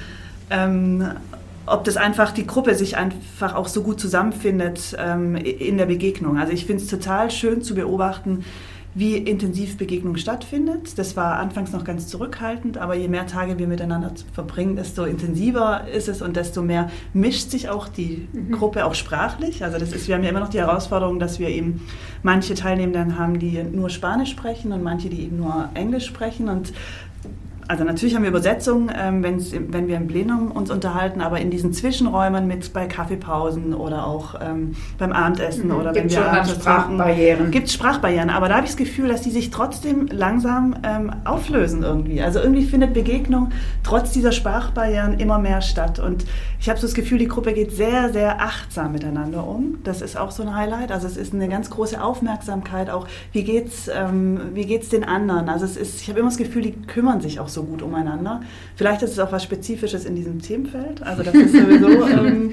ähm, 0.50 1.08
ob 1.66 1.84
das 1.84 1.96
einfach 1.96 2.32
die 2.32 2.46
Gruppe 2.46 2.74
sich 2.74 2.96
einfach 2.96 3.54
auch 3.54 3.68
so 3.68 3.82
gut 3.82 4.00
zusammenfindet 4.00 4.96
ähm, 4.98 5.36
in 5.36 5.76
der 5.76 5.86
Begegnung. 5.86 6.38
Also 6.38 6.52
ich 6.52 6.64
finde 6.64 6.82
es 6.82 6.88
total 6.88 7.30
schön 7.30 7.62
zu 7.62 7.74
beobachten, 7.74 8.44
wie 8.94 9.16
intensiv 9.16 9.76
Begegnung 9.76 10.16
stattfindet. 10.16 10.98
Das 10.98 11.16
war 11.16 11.38
anfangs 11.38 11.72
noch 11.72 11.84
ganz 11.84 12.08
zurückhaltend, 12.08 12.78
aber 12.78 12.94
je 12.94 13.08
mehr 13.08 13.26
Tage 13.26 13.58
wir 13.58 13.66
miteinander 13.66 14.12
verbringen, 14.32 14.76
desto 14.76 15.04
intensiver 15.04 15.86
ist 15.88 16.08
es 16.08 16.22
und 16.22 16.36
desto 16.36 16.62
mehr 16.62 16.90
mischt 17.12 17.50
sich 17.50 17.68
auch 17.68 17.88
die 17.88 18.28
mhm. 18.32 18.52
Gruppe 18.52 18.84
auch 18.84 18.94
sprachlich. 18.94 19.62
Also 19.62 19.78
das 19.78 19.92
ist, 19.92 20.08
wir 20.08 20.14
haben 20.14 20.24
ja 20.24 20.30
immer 20.30 20.40
noch 20.40 20.48
die 20.48 20.58
Herausforderung, 20.58 21.18
dass 21.18 21.38
wir 21.38 21.48
eben 21.48 21.82
manche 22.22 22.54
Teilnehmenden 22.54 23.18
haben, 23.18 23.38
die 23.38 23.62
nur 23.62 23.90
Spanisch 23.90 24.30
sprechen 24.30 24.72
und 24.72 24.82
manche, 24.82 25.08
die 25.08 25.22
eben 25.22 25.36
nur 25.36 25.68
Englisch 25.74 26.06
sprechen 26.06 26.48
und 26.48 26.72
also 27.68 27.84
natürlich 27.84 28.14
haben 28.14 28.22
wir 28.22 28.30
Übersetzung, 28.30 28.90
ähm, 28.98 29.22
wenn 29.22 29.88
wir 29.88 29.96
im 29.96 30.06
Plenum 30.06 30.50
uns 30.50 30.70
unterhalten, 30.70 31.20
aber 31.20 31.38
in 31.38 31.50
diesen 31.50 31.74
Zwischenräumen 31.74 32.46
mit 32.46 32.72
bei 32.72 32.86
Kaffeepausen 32.86 33.74
oder 33.74 34.06
auch 34.06 34.36
ähm, 34.40 34.74
beim 34.96 35.12
Abendessen 35.12 35.68
mhm. 35.68 35.76
oder 35.76 35.92
Gibt's 35.92 36.16
wenn 36.16 36.24
wir 36.24 36.44
schon 36.44 36.60
Sprachbarrieren. 36.60 37.50
Gibt 37.50 37.66
es 37.66 37.74
Sprachbarrieren, 37.74 38.30
aber 38.30 38.48
da 38.48 38.56
habe 38.56 38.64
ich 38.64 38.70
das 38.70 38.78
Gefühl, 38.78 39.08
dass 39.08 39.20
die 39.20 39.30
sich 39.30 39.50
trotzdem 39.50 40.08
langsam 40.10 40.76
ähm, 40.82 41.12
auflösen 41.24 41.82
irgendwie. 41.82 42.22
Also 42.22 42.40
irgendwie 42.40 42.64
findet 42.64 42.94
Begegnung 42.94 43.50
trotz 43.82 44.12
dieser 44.12 44.32
Sprachbarrieren 44.32 45.20
immer 45.20 45.38
mehr 45.38 45.60
statt. 45.60 45.98
Und 45.98 46.24
ich 46.60 46.70
habe 46.70 46.80
so 46.80 46.86
das 46.86 46.94
Gefühl, 46.94 47.18
die 47.18 47.28
Gruppe 47.28 47.52
geht 47.52 47.72
sehr, 47.72 48.10
sehr 48.14 48.40
achtsam 48.40 48.92
miteinander 48.92 49.46
um. 49.46 49.78
Das 49.84 50.00
ist 50.00 50.16
auch 50.16 50.30
so 50.30 50.42
ein 50.42 50.54
Highlight. 50.54 50.90
Also 50.90 51.06
es 51.06 51.18
ist 51.18 51.34
eine 51.34 51.48
ganz 51.48 51.68
große 51.68 52.02
Aufmerksamkeit 52.02 52.88
auch, 52.88 53.06
wie 53.32 53.44
geht's, 53.44 53.90
ähm, 53.94 54.40
wie 54.54 54.64
geht's 54.64 54.88
den 54.88 55.04
anderen. 55.04 55.50
Also 55.50 55.66
es 55.66 55.76
ist, 55.76 56.00
ich 56.00 56.08
habe 56.08 56.18
immer 56.18 56.30
das 56.30 56.38
Gefühl, 56.38 56.62
die 56.62 56.72
kümmern 56.72 57.20
sich 57.20 57.40
auch 57.40 57.48
so 57.48 57.57
gut 57.64 57.82
umeinander. 57.82 58.40
Vielleicht 58.76 59.02
ist 59.02 59.12
es 59.12 59.18
auch 59.18 59.32
was 59.32 59.42
Spezifisches 59.42 60.04
in 60.04 60.14
diesem 60.14 60.40
Themenfeld. 60.40 61.02
Also 61.02 61.22
das 61.22 61.34
ist 61.34 61.52
sowieso 61.52 62.06
ähm, 62.08 62.52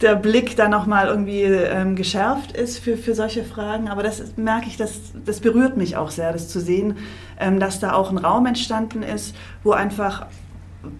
der 0.00 0.16
Blick 0.16 0.56
da 0.56 0.68
nochmal 0.68 1.08
irgendwie 1.08 1.42
ähm, 1.42 1.96
geschärft 1.96 2.52
ist 2.52 2.78
für, 2.78 2.96
für 2.96 3.14
solche 3.14 3.44
Fragen. 3.44 3.88
Aber 3.88 4.02
das 4.02 4.36
merke 4.36 4.66
ich, 4.66 4.76
das, 4.76 5.00
das 5.24 5.40
berührt 5.40 5.76
mich 5.76 5.96
auch 5.96 6.10
sehr, 6.10 6.32
das 6.32 6.48
zu 6.48 6.60
sehen, 6.60 6.96
ähm, 7.38 7.60
dass 7.60 7.80
da 7.80 7.92
auch 7.92 8.10
ein 8.10 8.18
Raum 8.18 8.46
entstanden 8.46 9.02
ist, 9.02 9.34
wo 9.62 9.72
einfach 9.72 10.26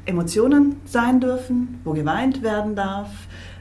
Emotionen 0.04 0.80
sein 0.84 1.20
dürfen, 1.20 1.80
wo 1.84 1.92
geweint 1.92 2.42
werden 2.42 2.74
darf, 2.74 3.08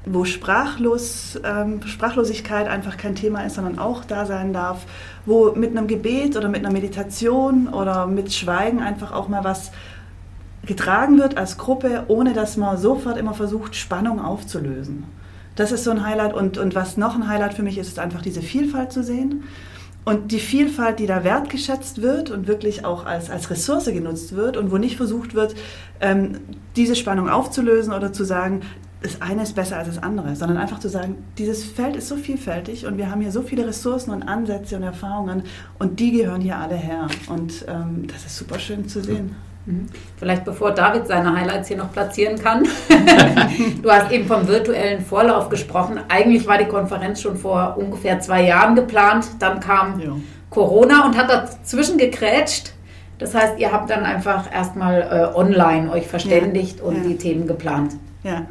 wo 0.05 0.25
Sprachlos, 0.25 1.39
ähm, 1.43 1.81
Sprachlosigkeit 1.85 2.67
einfach 2.67 2.97
kein 2.97 3.15
Thema 3.15 3.41
ist, 3.41 3.55
sondern 3.55 3.79
auch 3.79 4.05
da 4.05 4.25
sein 4.25 4.53
darf, 4.53 4.85
wo 5.25 5.51
mit 5.53 5.71
einem 5.71 5.87
Gebet 5.87 6.35
oder 6.35 6.49
mit 6.49 6.59
einer 6.59 6.71
Meditation 6.71 7.67
oder 7.67 8.07
mit 8.07 8.33
Schweigen 8.33 8.79
einfach 8.79 9.11
auch 9.11 9.27
mal 9.27 9.43
was 9.43 9.71
getragen 10.65 11.19
wird 11.19 11.37
als 11.37 11.57
Gruppe, 11.57 12.05
ohne 12.07 12.33
dass 12.33 12.57
man 12.57 12.77
sofort 12.77 13.17
immer 13.17 13.33
versucht, 13.33 13.75
Spannung 13.75 14.19
aufzulösen. 14.19 15.03
Das 15.55 15.71
ist 15.71 15.83
so 15.83 15.91
ein 15.91 16.05
Highlight. 16.05 16.33
Und, 16.33 16.57
und 16.57 16.75
was 16.75 16.97
noch 16.97 17.15
ein 17.15 17.27
Highlight 17.27 17.53
für 17.53 17.63
mich 17.63 17.77
ist, 17.77 17.87
ist 17.87 17.99
einfach 17.99 18.21
diese 18.21 18.41
Vielfalt 18.41 18.91
zu 18.91 19.03
sehen. 19.03 19.43
Und 20.03 20.31
die 20.31 20.39
Vielfalt, 20.39 20.99
die 20.99 21.07
da 21.07 21.23
wertgeschätzt 21.23 22.01
wird 22.01 22.29
und 22.29 22.47
wirklich 22.47 22.85
auch 22.85 23.07
als, 23.07 23.31
als 23.31 23.49
Ressource 23.49 23.85
genutzt 23.85 24.35
wird 24.35 24.55
und 24.55 24.71
wo 24.71 24.77
nicht 24.77 24.97
versucht 24.97 25.33
wird, 25.33 25.55
ähm, 25.99 26.41
diese 26.75 26.95
Spannung 26.95 27.27
aufzulösen 27.27 27.91
oder 27.91 28.13
zu 28.13 28.23
sagen, 28.23 28.61
das 29.01 29.21
eine 29.21 29.43
ist 29.43 29.53
besser 29.53 29.77
als 29.77 29.87
das 29.87 30.01
andere, 30.01 30.35
sondern 30.35 30.57
einfach 30.57 30.79
zu 30.79 30.89
sagen, 30.89 31.23
dieses 31.37 31.63
Feld 31.63 31.95
ist 31.95 32.07
so 32.07 32.15
vielfältig 32.15 32.85
und 32.85 32.97
wir 32.97 33.11
haben 33.11 33.21
hier 33.21 33.31
so 33.31 33.41
viele 33.41 33.67
Ressourcen 33.67 34.11
und 34.11 34.23
Ansätze 34.23 34.77
und 34.77 34.83
Erfahrungen 34.83 35.43
und 35.79 35.99
die 35.99 36.11
gehören 36.11 36.41
hier 36.41 36.57
alle 36.57 36.75
her. 36.75 37.07
Und 37.27 37.65
ähm, 37.67 38.07
das 38.07 38.25
ist 38.25 38.37
super 38.37 38.57
schön 38.57 38.87
zu 38.87 39.01
sehen. 39.01 39.35
Mhm. 39.65 39.87
Vielleicht 40.17 40.45
bevor 40.45 40.71
David 40.71 41.07
seine 41.07 41.35
Highlights 41.35 41.67
hier 41.67 41.77
noch 41.77 41.91
platzieren 41.91 42.39
kann. 42.39 42.63
du 43.81 43.91
hast 43.91 44.11
eben 44.11 44.27
vom 44.27 44.47
virtuellen 44.47 45.03
Vorlauf 45.03 45.49
gesprochen. 45.49 45.99
Eigentlich 46.07 46.47
war 46.47 46.57
die 46.57 46.65
Konferenz 46.65 47.21
schon 47.21 47.35
vor 47.35 47.75
ungefähr 47.77 48.19
zwei 48.19 48.43
Jahren 48.43 48.75
geplant. 48.75 49.27
Dann 49.39 49.59
kam 49.59 49.99
ja. 49.99 50.15
Corona 50.49 51.05
und 51.05 51.17
hat 51.17 51.29
dazwischen 51.29 51.97
gekrätscht. 51.97 52.73
Das 53.17 53.33
heißt, 53.33 53.59
ihr 53.59 53.71
habt 53.71 53.89
dann 53.89 54.03
einfach 54.03 54.51
erstmal 54.53 55.01
äh, 55.01 55.37
online 55.37 55.91
euch 55.91 56.07
verständigt 56.07 56.79
ja. 56.79 56.85
und 56.85 56.97
ja. 56.97 57.03
die 57.03 57.17
Themen 57.17 57.47
geplant. 57.47 57.93
Ja. 58.23 58.45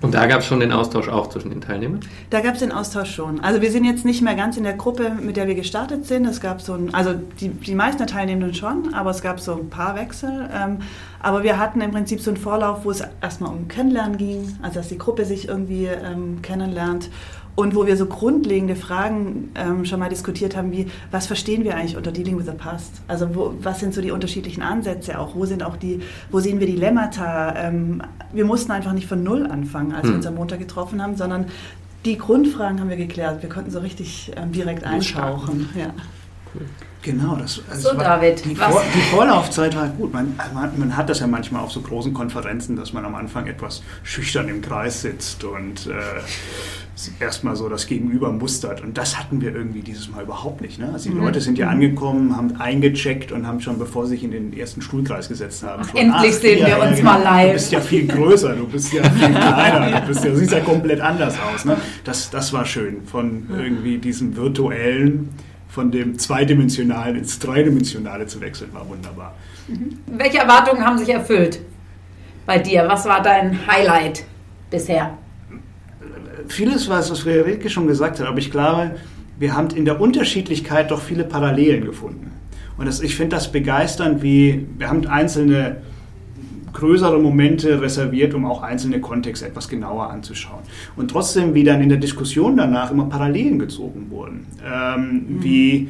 Und 0.00 0.14
da 0.14 0.26
gab 0.26 0.40
es 0.40 0.46
schon 0.46 0.60
den 0.60 0.72
Austausch 0.72 1.08
auch 1.08 1.28
zwischen 1.28 1.50
den 1.50 1.60
Teilnehmern? 1.60 2.00
Da 2.30 2.40
gab 2.40 2.54
es 2.54 2.60
den 2.60 2.72
Austausch 2.72 3.14
schon. 3.14 3.40
Also 3.40 3.60
wir 3.60 3.70
sind 3.70 3.84
jetzt 3.84 4.04
nicht 4.04 4.22
mehr 4.22 4.34
ganz 4.34 4.56
in 4.56 4.64
der 4.64 4.72
Gruppe, 4.72 5.10
mit 5.10 5.36
der 5.36 5.46
wir 5.46 5.54
gestartet 5.54 6.06
sind. 6.06 6.24
Es 6.26 6.40
gab 6.40 6.60
so 6.60 6.72
ein, 6.74 6.94
also 6.94 7.14
die, 7.40 7.50
die 7.50 7.74
meisten 7.74 7.98
der 7.98 8.06
Teilnehmenden 8.06 8.54
schon, 8.54 8.94
aber 8.94 9.10
es 9.10 9.20
gab 9.20 9.40
so 9.40 9.54
ein 9.54 9.68
paar 9.68 9.94
Wechsel. 9.94 10.48
Ähm, 10.52 10.78
aber 11.20 11.42
wir 11.42 11.58
hatten 11.58 11.80
im 11.80 11.90
Prinzip 11.90 12.20
so 12.20 12.30
einen 12.30 12.38
Vorlauf, 12.38 12.84
wo 12.84 12.90
es 12.90 13.02
erstmal 13.20 13.50
um 13.50 13.68
Kennenlernen 13.68 14.16
ging, 14.16 14.56
also 14.62 14.76
dass 14.76 14.88
die 14.88 14.98
Gruppe 14.98 15.24
sich 15.24 15.48
irgendwie 15.48 15.86
ähm, 15.86 16.40
kennenlernt 16.42 17.10
und 17.56 17.74
wo 17.74 17.86
wir 17.86 17.96
so 17.96 18.06
grundlegende 18.06 18.74
Fragen 18.74 19.50
ähm, 19.54 19.84
schon 19.84 20.00
mal 20.00 20.08
diskutiert 20.08 20.56
haben, 20.56 20.72
wie 20.72 20.86
was 21.10 21.26
verstehen 21.26 21.64
wir 21.64 21.76
eigentlich 21.76 21.96
unter 21.96 22.10
Dealing 22.10 22.38
with 22.38 22.46
the 22.46 22.52
Past? 22.52 23.02
Also 23.06 23.34
wo, 23.34 23.54
was 23.60 23.80
sind 23.80 23.94
so 23.94 24.00
die 24.00 24.10
unterschiedlichen 24.10 24.62
Ansätze 24.62 25.18
auch? 25.18 25.36
Wo 25.36 25.46
sind 25.46 25.62
auch 25.62 25.76
die, 25.76 26.00
wo 26.30 26.40
sehen 26.40 26.58
wir 26.58 26.66
die 26.66 26.76
Lemmata? 26.76 27.54
Ähm, 27.56 28.02
wir 28.32 28.44
mussten 28.44 28.72
einfach 28.72 28.92
nicht 28.92 29.06
von 29.06 29.22
null 29.22 29.46
anfangen, 29.46 29.92
als 29.92 30.02
hm. 30.02 30.10
wir 30.10 30.16
uns 30.16 30.26
am 30.26 30.34
Montag 30.34 30.58
getroffen 30.58 31.00
haben, 31.00 31.16
sondern 31.16 31.46
die 32.04 32.18
Grundfragen 32.18 32.80
haben 32.80 32.90
wir 32.90 32.96
geklärt. 32.96 33.42
Wir 33.42 33.48
konnten 33.48 33.70
so 33.70 33.78
richtig 33.78 34.32
ähm, 34.36 34.52
direkt 34.52 34.84
eintauchen. 34.84 35.68
Ja. 35.78 35.90
Genau, 37.02 37.36
das, 37.36 37.60
also 37.70 37.90
so, 37.90 37.98
David, 37.98 38.44
die, 38.46 38.54
Vor, 38.54 38.82
die, 38.94 39.00
Vorlaufzeit 39.00 39.76
war 39.76 39.88
gut. 39.88 40.12
Man, 40.12 40.38
man, 40.54 40.78
man, 40.78 40.96
hat 40.96 41.10
das 41.10 41.20
ja 41.20 41.26
manchmal 41.26 41.62
auf 41.62 41.70
so 41.70 41.82
großen 41.82 42.14
Konferenzen, 42.14 42.76
dass 42.76 42.94
man 42.94 43.04
am 43.04 43.14
Anfang 43.14 43.46
etwas 43.46 43.82
schüchtern 44.04 44.48
im 44.48 44.62
Kreis 44.62 45.02
sitzt 45.02 45.44
und 45.44 45.86
äh, 45.86 45.92
erstmal 47.20 47.56
so 47.56 47.68
das 47.68 47.86
Gegenüber 47.86 48.32
mustert. 48.32 48.80
Und 48.80 48.96
das 48.96 49.18
hatten 49.18 49.40
wir 49.40 49.54
irgendwie 49.54 49.80
dieses 49.80 50.08
Mal 50.08 50.22
überhaupt 50.22 50.60
nicht. 50.60 50.78
Ne? 50.78 50.90
Also 50.92 51.10
die 51.10 51.14
mhm. 51.14 51.24
Leute 51.24 51.40
sind 51.40 51.58
ja 51.58 51.66
mhm. 51.66 51.72
angekommen, 51.72 52.36
haben 52.36 52.56
eingecheckt 52.56 53.32
und 53.32 53.46
haben 53.46 53.60
schon, 53.60 53.78
bevor 53.78 54.06
sie 54.06 54.14
sich 54.14 54.24
in 54.24 54.30
den 54.30 54.56
ersten 54.56 54.80
Stuhlkreis 54.80 55.28
gesetzt 55.28 55.62
haben, 55.62 55.84
schon, 55.84 55.98
endlich 55.98 56.34
ach, 56.36 56.40
sehen 56.40 56.66
wir 56.66 56.80
uns 56.80 57.02
mal 57.02 57.22
live. 57.22 57.46
Du 57.48 57.52
bist 57.54 57.72
ja 57.72 57.80
viel 57.80 58.06
größer, 58.06 58.54
du 58.54 58.66
bist 58.66 58.92
ja 58.92 59.02
viel 59.02 59.28
kleiner, 59.34 60.00
du, 60.00 60.06
bist 60.06 60.24
ja, 60.24 60.30
du 60.30 60.36
siehst 60.36 60.52
ja 60.52 60.60
komplett 60.60 61.00
anders 61.00 61.34
aus. 61.40 61.64
Ne? 61.64 61.76
Das, 62.04 62.30
das 62.30 62.52
war 62.52 62.64
schön, 62.64 63.04
von 63.06 63.48
irgendwie 63.50 63.98
diesem 63.98 64.36
virtuellen 64.36 65.30
von 65.74 65.90
dem 65.90 66.16
zweidimensionalen 66.20 67.16
ins 67.16 67.40
dreidimensionale 67.40 68.28
zu 68.28 68.40
wechseln, 68.40 68.72
war 68.72 68.88
wunderbar. 68.88 69.34
Mhm. 69.66 69.98
Welche 70.06 70.38
Erwartungen 70.38 70.84
haben 70.84 70.96
sich 70.98 71.08
erfüllt 71.08 71.60
bei 72.46 72.58
dir? 72.58 72.86
Was 72.86 73.06
war 73.06 73.20
dein 73.20 73.66
Highlight 73.66 74.24
bisher? 74.70 75.18
Vieles, 76.48 76.88
was, 76.88 77.10
was 77.10 77.20
Friederike 77.20 77.70
schon 77.70 77.86
gesagt 77.86 78.20
hat, 78.20 78.26
aber 78.26 78.38
ich 78.38 78.50
glaube, 78.50 78.92
wir 79.38 79.54
haben 79.54 79.68
in 79.74 79.84
der 79.84 80.00
Unterschiedlichkeit 80.00 80.90
doch 80.90 81.00
viele 81.00 81.24
Parallelen 81.24 81.84
gefunden. 81.84 82.32
Und 82.76 82.86
das, 82.86 83.00
ich 83.00 83.14
finde 83.14 83.36
das 83.36 83.50
begeisternd, 83.50 84.22
wie 84.22 84.66
wir 84.78 84.88
haben 84.88 85.06
einzelne 85.06 85.76
größere 86.72 87.20
Momente 87.20 87.80
reserviert, 87.80 88.34
um 88.34 88.44
auch 88.44 88.62
einzelne 88.62 89.00
Kontexte 89.00 89.46
etwas 89.46 89.68
genauer 89.68 90.10
anzuschauen. 90.10 90.62
Und 90.96 91.10
trotzdem, 91.10 91.54
wie 91.54 91.64
dann 91.64 91.80
in 91.80 91.88
der 91.88 91.98
Diskussion 91.98 92.56
danach 92.56 92.90
immer 92.90 93.06
Parallelen 93.06 93.58
gezogen 93.58 94.06
wurden, 94.10 94.46
ähm, 94.64 95.26
mhm. 95.28 95.44
wie 95.44 95.88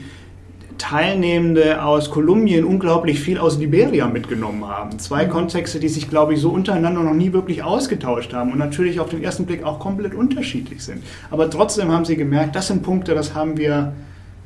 Teilnehmende 0.79 1.83
aus 1.83 2.11
Kolumbien 2.11 2.65
unglaublich 2.65 3.21
viel 3.21 3.39
aus 3.39 3.59
Liberia 3.59 4.07
mitgenommen 4.07 4.67
haben. 4.67 4.99
Zwei. 4.99 5.25
Kontexte, 5.25 5.81
die 5.81 5.89
sich, 5.89 6.11
glaube 6.11 6.35
ich, 6.35 6.41
so 6.41 6.51
untereinander 6.51 7.03
noch 7.03 7.15
nie 7.15 7.33
wirklich 7.33 7.63
ausgetauscht 7.63 8.33
haben 8.33 8.53
und 8.53 8.59
natürlich 8.59 9.01
auf 9.01 9.09
den 9.09 9.23
ersten 9.23 9.47
Blick 9.47 9.65
auch 9.65 9.79
komplett 9.79 10.15
unterschiedlich 10.15 10.83
sind. 10.83 11.03
Aber 11.31 11.49
trotzdem 11.51 11.91
haben 11.91 12.05
sie 12.05 12.17
gemerkt, 12.17 12.55
das 12.55 12.69
sind 12.69 12.83
Punkte, 12.83 13.15
das 13.15 13.35
haben 13.35 13.57
wir, 13.57 13.93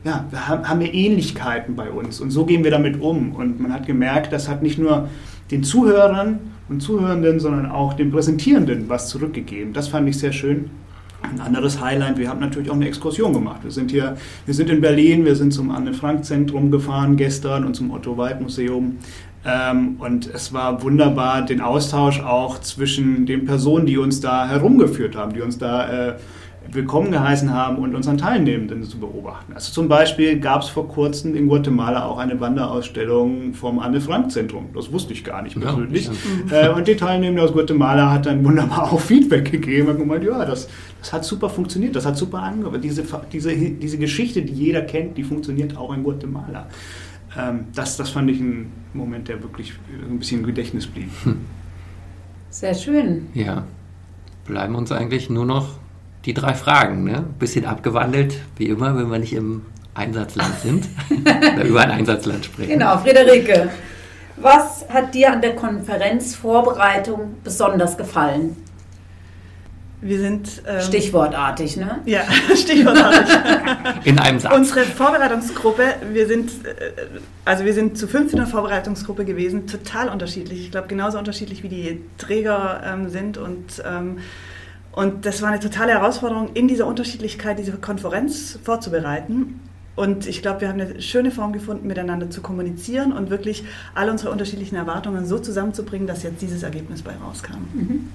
ja, 0.05 0.25
haben 0.47 0.81
wir 0.81 0.95
Ähnlichkeiten 0.95 1.77
bei 1.77 1.91
uns 1.91 2.21
und 2.21 2.31
so 2.31 2.45
gehen 2.47 2.65
wir 2.65 2.71
damit 2.71 3.01
um. 3.01 3.35
Und 3.35 3.61
man 3.61 3.73
hat 3.73 3.87
gemerkt, 3.87 4.33
das 4.33 4.49
hat 4.49 4.63
nicht 4.63 4.79
nur 4.79 5.09
den 5.51 5.63
Zuhörern 5.63 6.41
und 6.69 6.81
Zuhörenden, 6.81 7.41
sondern 7.41 7.71
auch 7.71 7.95
den 7.95 8.11
Präsentierenden 8.11 8.89
was 8.89 9.09
zurückgegeben. 9.09 9.73
Das 9.73 9.89
fand 9.89 10.09
ich 10.09 10.19
sehr 10.19 10.33
schön. 10.33 10.71
Ein 11.31 11.41
anderes 11.41 11.81
Highlight, 11.81 12.19
wir 12.19 12.29
haben 12.29 12.41
natürlich 12.41 12.71
auch 12.71 12.75
eine 12.75 12.87
Exkursion 12.87 13.33
gemacht. 13.33 13.61
Wir 13.63 13.71
sind 13.71 13.91
hier, 13.91 14.17
wir 14.47 14.55
sind 14.55 14.71
in 14.71 14.81
Berlin, 14.81 15.25
wir 15.25 15.37
sind 15.37 15.53
zum 15.53 15.71
Anne-Frank-Zentrum 15.71 16.71
gefahren 16.71 17.17
gestern 17.17 17.65
und 17.65 17.75
zum 17.75 17.91
Otto-Wald-Museum. 17.91 18.99
Ähm, 19.45 19.97
und 19.99 20.27
es 20.27 20.53
war 20.53 20.83
wunderbar, 20.83 21.43
den 21.43 21.61
Austausch 21.61 22.21
auch 22.21 22.61
zwischen 22.61 23.27
den 23.27 23.45
Personen, 23.45 23.87
die 23.87 23.99
uns 23.99 24.21
da 24.21 24.49
herumgeführt 24.49 25.17
haben, 25.17 25.35
die 25.35 25.41
uns 25.41 25.59
da 25.59 26.09
äh, 26.09 26.15
willkommen 26.71 27.11
geheißen 27.11 27.53
haben 27.53 27.79
und 27.79 27.95
unseren 27.95 28.19
Teilnehmenden 28.19 28.83
zu 28.83 28.99
beobachten. 28.99 29.53
Also 29.55 29.73
zum 29.73 29.89
Beispiel 29.89 30.39
gab 30.39 30.63
es 30.63 30.69
vor 30.69 30.87
kurzem 30.89 31.35
in 31.35 31.49
Guatemala 31.49 32.05
auch 32.05 32.19
eine 32.19 32.39
Wanderausstellung 32.41 33.55
vom 33.55 33.79
Anne-Frank-Zentrum. 33.79 34.67
Das 34.75 34.93
wusste 34.93 35.13
ich 35.13 35.25
gar 35.25 35.43
nicht 35.43 35.59
persönlich. 35.59 36.11
Ja. 36.51 36.69
Äh, 36.69 36.75
und 36.75 36.87
die 36.87 36.97
Teilnehmende 36.97 37.43
aus 37.43 37.53
Guatemala 37.53 38.11
hat 38.11 38.27
dann 38.27 38.45
wunderbar 38.45 38.93
auch 38.93 39.01
Feedback 39.01 39.51
gegeben 39.51 39.89
und 39.89 39.99
gemeint, 39.99 40.25
ja, 40.25 40.45
das, 40.45 40.69
das 41.01 41.13
hat 41.13 41.25
super 41.25 41.49
funktioniert, 41.49 41.97
das 41.97 42.05
hat 42.05 42.17
super 42.17 42.43
angehört. 42.43 42.85
Diese, 42.85 43.03
diese, 43.33 43.55
diese 43.55 43.99
Geschichte, 43.99 44.43
die 44.43 44.53
jeder 44.53 44.83
kennt, 44.83 45.17
die 45.17 45.25
funktioniert 45.25 45.77
auch 45.77 45.95
in 45.95 46.05
Guatemala. 46.05 46.67
Ähm, 47.37 47.67
das, 47.75 47.97
das 47.97 48.11
fand 48.11 48.31
ich 48.31 48.41
ein 48.41 48.71
Moment, 48.93 49.29
der 49.29 49.43
wirklich 49.43 49.73
ein 50.09 50.19
bisschen 50.19 50.41
im 50.41 50.47
Gedächtnis 50.47 50.87
blieb. 50.87 51.11
Hm. 51.25 51.37
Sehr 52.51 52.75
schön. 52.75 53.27
Ja. 53.35 53.65
Bleiben 54.47 54.75
uns 54.75 54.93
eigentlich 54.93 55.29
nur 55.29 55.45
noch 55.45 55.69
die 56.29 56.35
drei 56.35 56.53
Fragen. 56.53 57.05
Ne? 57.05 57.25
Bisschen 57.39 57.65
abgewandelt, 57.65 58.35
wie 58.59 58.67
immer, 58.67 58.95
wenn 58.97 59.11
wir 59.11 59.19
nicht 59.19 59.33
im 59.33 59.63
Einsatzland 59.95 60.61
sind 60.61 60.87
oder 61.55 61.65
über 61.65 61.81
ein 61.81 61.91
Einsatzland 61.91 62.45
sprechen. 62.45 62.69
Genau, 62.71 62.99
Friederike. 62.99 63.71
Was 64.37 64.85
hat 64.91 65.15
dir 65.15 65.33
an 65.33 65.41
der 65.41 65.57
Konferenzvorbereitung 65.57 67.37
besonders 67.43 67.97
gefallen? 67.97 68.57
Wir 70.01 70.21
sind. 70.21 70.63
Ähm, 70.69 70.81
Stichwortartig, 70.83 71.79
ne? 71.79 71.99
Ja, 72.05 72.21
stichwortartig. 72.55 73.35
In 74.05 74.19
einem 74.19 74.39
Satz. 74.39 74.55
Unsere 74.55 74.83
Vorbereitungsgruppe, 74.85 75.83
wir 76.13 76.29
sind, 76.29 76.51
äh, 76.67 76.93
also 77.47 77.65
wir 77.65 77.73
sind 77.73 77.97
zu 77.97 78.07
fünf 78.07 78.33
in 78.33 78.39
der 78.39 78.47
Vorbereitungsgruppe 78.47 79.25
gewesen, 79.25 79.67
total 79.67 80.11
unterschiedlich. 80.11 80.61
Ich 80.61 80.71
glaube, 80.71 80.89
genauso 80.89 81.19
unterschiedlich 81.19 81.63
wie 81.65 81.69
die 81.69 82.03
Träger 82.19 82.83
ähm, 82.85 83.09
sind 83.09 83.39
und. 83.39 83.83
Ähm, 83.85 84.19
und 84.99 85.27
das 85.27 85.43
war 85.43 85.51
eine 85.51 85.61
totale 85.61 85.93
Herausforderung, 85.93 86.55
in 86.55 86.67
dieser 86.67 86.85
Unterschiedlichkeit 86.85 87.57
diese 87.61 87.71
Konferenz 87.71 88.59
vorzubereiten. 88.65 89.61
Und 89.95 90.27
ich 90.27 90.43
glaube, 90.43 90.63
wir 90.63 90.69
haben 90.69 90.81
eine 90.81 91.01
schöne 91.01 91.31
Form 91.31 91.53
gefunden, 91.53 91.87
miteinander 91.87 92.31
zu 92.31 92.41
kommunizieren 92.41 93.13
und 93.13 93.31
wirklich 93.31 93.63
alle 93.95 94.11
unsere 94.11 94.33
unterschiedlichen 94.33 94.75
Erwartungen 94.75 95.25
so 95.25 95.39
zusammenzubringen, 95.39 96.09
dass 96.09 96.25
jetzt 96.25 96.43
dieses 96.43 96.65
Ergebnis 96.65 97.03
bei 97.03 97.13
rauskam. 97.15 97.59
Mhm. 97.75 98.09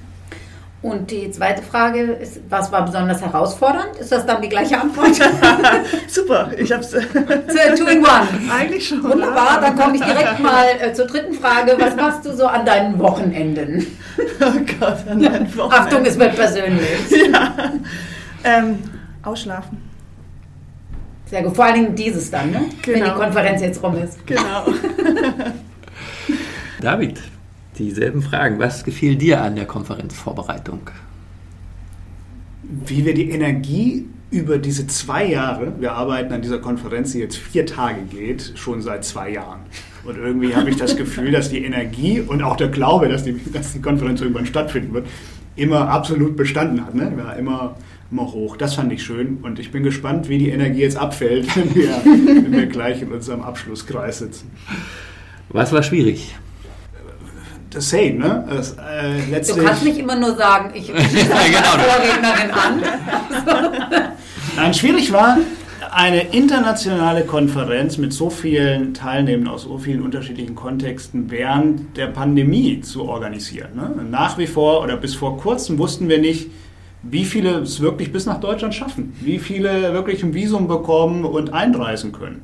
Und 0.84 1.12
die 1.12 1.32
zweite 1.32 1.64
Frage 1.64 2.02
ist, 2.02 2.42
was 2.50 2.70
war 2.74 2.86
besonders 2.86 3.22
herausfordernd? 3.22 3.96
Ist 4.02 4.12
das 4.12 4.26
dann 4.26 4.42
die 4.42 4.50
gleiche 4.50 4.82
Antwort? 4.82 5.12
Super, 6.08 6.52
ich 6.58 6.70
habe 6.74 6.84
es. 6.84 6.92
Two 6.92 7.86
in 7.86 8.00
one. 8.00 8.52
Eigentlich 8.52 8.90
schon. 8.90 9.02
Wunderbar, 9.02 9.62
dann 9.62 9.78
komme 9.78 9.96
ich 9.96 10.02
direkt 10.02 10.42
mal 10.42 10.66
äh, 10.82 10.94
zur 10.94 11.08
dritten 11.08 11.34
Frage. 11.36 11.78
Was 11.80 11.96
machst 11.96 12.26
du 12.26 12.34
so 12.36 12.48
an 12.48 12.66
deinen 12.66 13.00
Wochenenden? 13.00 13.88
Oh 14.40 14.60
Gott, 14.80 14.98
an 15.10 15.20
meinen 15.20 15.58
Wochenenden. 15.58 15.72
Achtung, 15.72 16.06
es 16.06 16.20
wird 16.20 16.36
persönlich. 16.36 17.00
Ja. 17.32 17.72
Ähm, 18.44 18.78
ausschlafen. 19.24 19.82
Sehr 21.26 21.42
gut, 21.42 21.56
vor 21.56 21.66
allen 21.66 21.76
Dingen 21.76 21.96
dieses 21.96 22.30
dann, 22.30 22.52
ne? 22.52 22.60
Genau. 22.60 22.70
wenn 22.86 22.94
die 22.94 23.00
genau. 23.00 23.16
Konferenz 23.16 23.62
jetzt 23.62 23.82
rum 23.82 23.98
ist. 23.98 24.28
Genau. 24.28 24.66
David, 26.82 27.22
dieselben 27.78 28.22
Fragen. 28.22 28.60
Was 28.60 28.84
gefiel 28.84 29.16
dir 29.16 29.42
an 29.42 29.56
der 29.56 29.66
Konferenzvorbereitung? 29.66 30.82
Wie 32.86 33.06
wir 33.06 33.14
die 33.14 33.30
Energie 33.30 34.06
über 34.32 34.58
diese 34.58 34.88
zwei 34.88 35.26
Jahre, 35.28 35.74
wir 35.80 35.94
arbeiten 35.94 36.34
an 36.34 36.42
dieser 36.42 36.58
Konferenz, 36.58 37.12
die 37.12 37.20
jetzt 37.20 37.38
vier 37.38 37.66
Tage 37.66 38.02
geht, 38.02 38.54
schon 38.56 38.82
seit 38.82 39.06
zwei 39.06 39.30
Jahren. 39.30 39.60
Und 40.04 40.18
irgendwie 40.18 40.56
habe 40.56 40.70
ich 40.70 40.76
das 40.76 40.98
Gefühl, 40.98 41.32
dass 41.32 41.50
die 41.50 41.64
Energie 41.64 42.20
und 42.20 42.42
auch 42.42 42.58
der 42.58 42.70
Glaube, 42.70 43.08
dass 43.10 43.24
die, 43.24 43.40
dass 43.52 43.74
die 43.74 43.82
Konferenz 43.82 44.22
irgendwann 44.22 44.48
stattfinden 44.48 44.94
wird, 44.94 45.08
immer 45.56 45.88
absolut 45.90 46.36
bestanden 46.36 46.84
hat. 46.84 46.96
Ne? 46.96 47.14
War 47.16 47.38
immer, 47.38 47.76
immer 48.10 48.32
hoch. 48.32 48.58
Das 48.58 48.74
fand 48.74 48.92
ich 48.92 49.04
schön. 49.04 49.38
Und 49.44 49.60
ich 49.60 49.72
bin 49.72 49.84
gespannt, 49.84 50.30
wie 50.30 50.40
die 50.40 50.50
Energie 50.50 50.82
jetzt 50.82 50.98
abfällt, 50.98 51.56
wenn 51.56 51.76
wir, 51.76 51.92
wenn 52.04 52.52
wir 52.52 52.66
gleich 52.66 53.02
in 53.04 53.12
unserem 53.12 53.42
Abschlusskreis 53.42 54.20
sitzen. 54.20 54.50
Was 55.50 55.72
war 55.72 55.84
schwierig? 55.84 56.36
Das 57.76 57.90
same, 57.90 58.14
ne? 58.14 58.46
Das, 58.50 58.72
äh, 58.74 59.42
du 59.56 59.64
kannst 59.64 59.84
nicht 59.84 59.98
immer 59.98 60.16
nur 60.16 60.36
sagen, 60.36 60.72
ich 60.74 60.90
rufe 60.90 61.02
genau. 61.10 61.60
Vorrednerin 61.60 62.52
an. 62.52 62.84
Nein, 64.56 64.74
schwierig 64.74 65.12
war, 65.12 65.38
eine 65.92 66.22
internationale 66.34 67.24
Konferenz 67.24 67.98
mit 67.98 68.14
so 68.14 68.30
vielen 68.30 68.94
Teilnehmern 68.94 69.48
aus 69.48 69.64
so 69.64 69.78
vielen 69.78 70.02
unterschiedlichen 70.02 70.56
Kontexten 70.56 71.30
während 71.30 71.98
der 71.98 72.08
Pandemie 72.08 72.82
zu 72.82 73.06
organisieren. 73.06 73.76
Ne? 73.76 74.04
Nach 74.10 74.38
wie 74.38 74.48
vor 74.48 74.82
oder 74.84 74.98
bis 74.98 75.16
vor 75.16 75.38
kurzem 75.38 75.78
wussten 75.78 76.10
wir 76.10 76.20
nicht, 76.20 76.50
wie 77.04 77.26
viele 77.26 77.60
es 77.60 77.82
wirklich 77.82 78.12
bis 78.12 78.26
nach 78.26 78.40
Deutschland 78.40 78.74
schaffen, 78.74 79.14
wie 79.22 79.38
viele 79.38 79.94
wirklich 79.94 80.24
ein 80.24 80.34
Visum 80.34 80.68
bekommen 80.68 81.26
und 81.26 81.54
einreisen 81.54 82.12
können. 82.12 82.42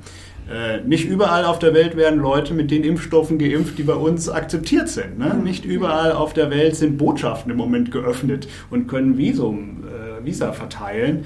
Äh, 0.50 0.82
nicht 0.82 1.08
überall 1.08 1.46
auf 1.46 1.60
der 1.60 1.74
Welt 1.74 1.96
werden 1.96 2.20
Leute 2.20 2.54
mit 2.54 2.72
den 2.72 2.84
Impfstoffen 2.84 3.38
geimpft, 3.38 3.78
die 3.78 3.84
bei 3.84 3.94
uns 3.94 4.30
akzeptiert 4.30 4.90
sind. 4.90 5.20
Ne? 5.20 5.36
Nicht 5.36 5.64
überall 5.64 6.12
auf 6.12 6.34
der 6.34 6.50
Welt 6.50 6.76
sind 6.76 6.98
Botschaften 6.98 7.52
im 7.52 7.58
Moment 7.58 7.92
geöffnet 7.92 8.48
und 8.72 8.88
können 8.88 9.18
Visum, 9.18 9.84
äh, 9.84 10.26
Visa 10.26 10.52
verteilen. 10.52 11.26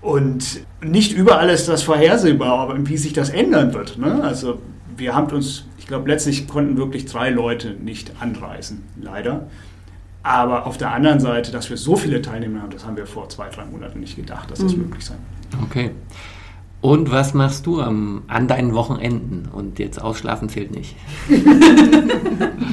Und 0.00 0.62
nicht 0.82 1.12
überall 1.12 1.50
ist 1.50 1.68
das 1.68 1.82
vorhersehbar, 1.82 2.58
aber 2.58 2.88
wie 2.88 2.96
sich 2.96 3.12
das 3.12 3.30
ändern 3.30 3.74
wird. 3.74 3.98
Ne? 3.98 4.22
Also 4.24 4.60
wir 4.96 5.14
haben 5.14 5.32
uns, 5.32 5.66
ich 5.78 5.86
glaube, 5.86 6.08
letztlich 6.08 6.48
konnten 6.48 6.76
wirklich 6.78 7.04
drei 7.06 7.30
Leute 7.30 7.74
nicht 7.74 8.12
anreisen, 8.18 8.82
leider. 9.00 9.48
Aber 10.22 10.66
auf 10.66 10.78
der 10.78 10.92
anderen 10.92 11.20
Seite, 11.20 11.52
dass 11.52 11.70
wir 11.70 11.76
so 11.76 11.96
viele 11.96 12.22
Teilnehmer 12.22 12.62
haben, 12.62 12.70
das 12.70 12.84
haben 12.84 12.96
wir 12.96 13.06
vor 13.06 13.28
zwei, 13.28 13.48
drei 13.48 13.64
Monaten 13.66 14.00
nicht 14.00 14.16
gedacht, 14.16 14.50
dass 14.50 14.58
das 14.58 14.74
mhm. 14.74 14.82
möglich 14.82 15.04
sein 15.04 15.18
wird. 15.50 15.62
Okay. 15.62 15.90
Und 16.80 17.10
was 17.10 17.34
machst 17.34 17.66
du 17.66 17.82
am, 17.82 18.22
an 18.26 18.48
deinen 18.48 18.74
Wochenenden? 18.74 19.48
Und 19.52 19.78
jetzt 19.78 20.00
ausschlafen 20.00 20.48
zählt 20.48 20.74
nicht. 20.74 20.96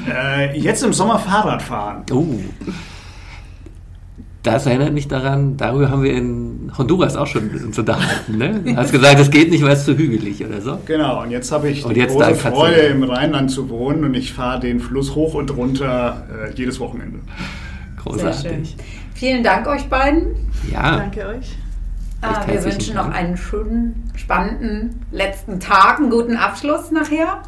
äh, 0.09 0.57
jetzt 0.57 0.83
im 0.83 0.93
Sommer 0.93 1.19
Fahrrad 1.19 1.61
fahren. 1.61 2.03
Oh. 2.11 2.25
Das 4.43 4.65
erinnert 4.65 4.93
mich 4.93 5.09
daran, 5.09 5.57
darüber 5.57 5.89
haben 5.89 6.03
wir 6.03 6.13
in 6.13 6.71
Honduras 6.77 7.17
auch 7.17 7.27
schon 7.27 7.49
uns 7.49 7.77
unterhalten. 7.77 8.37
Ne? 8.37 8.61
Du 8.63 8.75
hast 8.77 8.93
gesagt, 8.93 9.19
es 9.19 9.29
geht 9.29 9.51
nicht, 9.51 9.61
weil 9.61 9.73
es 9.73 9.83
zu 9.83 9.97
hügelig 9.97 10.45
oder 10.45 10.61
so. 10.61 10.79
Genau, 10.85 11.23
und 11.23 11.31
jetzt 11.31 11.51
habe 11.51 11.67
ich 11.67 11.83
und 11.83 11.93
die 11.93 11.99
jetzt 11.99 12.15
große 12.15 12.35
Freude, 12.35 12.79
im 12.79 13.03
Rheinland 13.03 13.51
zu 13.51 13.67
wohnen 13.67 14.05
und 14.05 14.13
ich 14.13 14.31
fahre 14.31 14.61
den 14.61 14.79
Fluss 14.79 15.15
hoch 15.15 15.33
und 15.33 15.55
runter 15.57 16.25
äh, 16.31 16.53
jedes 16.55 16.79
Wochenende. 16.79 17.19
Großartig. 18.01 18.77
Vielen 19.15 19.43
Dank 19.43 19.67
euch 19.67 19.89
beiden. 19.89 20.35
Ja. 20.71 20.95
Danke 20.95 21.27
euch. 21.27 21.57
Ah, 22.21 22.45
wir 22.47 22.63
wünschen 22.63 22.95
noch 22.95 23.09
einen 23.09 23.37
schönen, 23.37 24.11
spannenden 24.15 25.05
letzten 25.11 25.59
Tag, 25.59 25.99
einen 25.99 26.09
guten 26.09 26.35
Abschluss 26.35 26.91
nachher. 26.91 27.43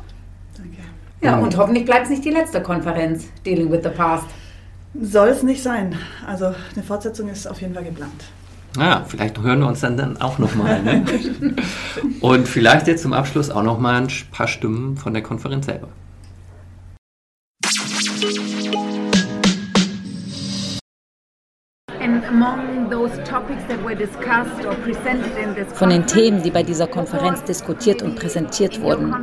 Danke. 0.55 0.77
Ja, 1.21 1.37
und 1.37 1.57
hoffentlich 1.57 1.85
bleibt 1.85 2.03
es 2.03 2.09
nicht 2.09 2.23
die 2.23 2.29
letzte 2.29 2.61
Konferenz, 2.61 3.27
Dealing 3.45 3.71
with 3.71 3.81
the 3.83 3.89
Past. 3.89 4.25
Soll 4.99 5.29
es 5.29 5.43
nicht 5.43 5.63
sein. 5.63 5.95
Also 6.27 6.53
eine 6.75 6.83
Fortsetzung 6.83 7.29
ist 7.29 7.47
auf 7.47 7.61
jeden 7.61 7.73
Fall 7.73 7.83
geplant. 7.83 8.23
Ja, 8.77 9.03
vielleicht 9.07 9.39
hören 9.39 9.59
wir 9.59 9.67
uns 9.67 9.79
dann, 9.79 9.97
dann 9.97 10.21
auch 10.21 10.37
nochmal. 10.37 10.81
Ne? 10.83 11.03
und 12.21 12.47
vielleicht 12.47 12.87
jetzt 12.87 13.01
zum 13.01 13.13
Abschluss 13.13 13.49
auch 13.49 13.63
nochmal 13.63 13.95
ein 13.95 14.07
paar 14.31 14.47
Stimmen 14.47 14.97
von 14.97 15.13
der 15.13 15.23
Konferenz 15.23 15.65
selber. 15.65 15.87
Von 25.73 25.89
den 25.89 26.05
Themen, 26.05 26.41
die 26.43 26.51
bei 26.51 26.63
dieser 26.63 26.87
Konferenz 26.87 27.43
diskutiert 27.43 28.01
und 28.01 28.15
präsentiert 28.15 28.81
wurden, 28.81 29.13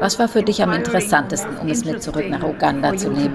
was 0.00 0.18
war 0.18 0.28
für 0.28 0.42
dich 0.42 0.62
am 0.62 0.72
interessantesten, 0.72 1.56
um 1.58 1.68
es 1.68 1.84
mit 1.84 2.02
zurück 2.02 2.28
nach 2.28 2.42
Uganda 2.42 2.96
zu 2.96 3.10
nehmen? 3.10 3.32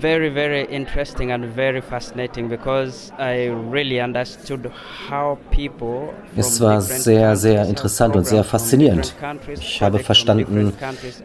Very, 0.00 0.32
very 0.32 0.64
interesting 0.64 1.32
and 1.32 1.46
very 1.54 1.82
fascinating 1.82 2.48
because 2.48 3.12
I 3.18 3.50
really 3.70 4.00
understood 4.00 4.70
how 5.10 5.38
people 5.50 6.12
es 6.36 6.60
war 6.60 6.80
sehr, 6.80 7.36
sehr 7.36 7.66
interessant 7.66 8.16
und 8.16 8.26
sehr 8.26 8.44
faszinierend. 8.44 9.14
Ich 9.54 9.82
habe 9.82 9.98
verstanden, 9.98 10.72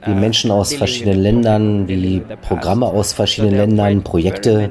wie 0.06 0.14
Menschen 0.14 0.52
aus 0.52 0.74
verschiedenen 0.74 1.22
Ländern, 1.22 1.88
wie 1.88 2.22
Programme 2.42 2.86
aus 2.86 3.14
verschiedenen 3.14 3.56
Ländern, 3.56 4.04
Projekte. 4.04 4.70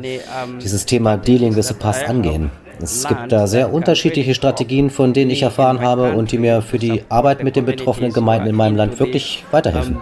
dieses 0.61 0.87
Thema 0.87 1.16
Dealing 1.16 1.56
with 1.56 1.68
the 1.68 1.74
Past 1.74 2.06
angehen. 2.11 2.51
Es 2.83 3.07
gibt 3.07 3.31
da 3.31 3.46
sehr 3.46 3.73
unterschiedliche 3.73 4.35
Strategien, 4.35 4.90
von 4.90 5.12
denen 5.12 5.31
ich 5.31 5.42
erfahren 5.42 5.81
habe 5.81 6.12
und 6.12 6.33
die 6.33 6.38
mir 6.38 6.62
für 6.62 6.79
die 6.79 7.03
Arbeit 7.09 7.44
mit 7.44 7.57
den 7.57 7.66
betroffenen 7.66 8.12
Gemeinden 8.12 8.49
in 8.49 8.57
meinem 8.57 8.77
Land 8.77 8.99
wirklich 8.99 9.44
weiterhelfen. 9.51 9.99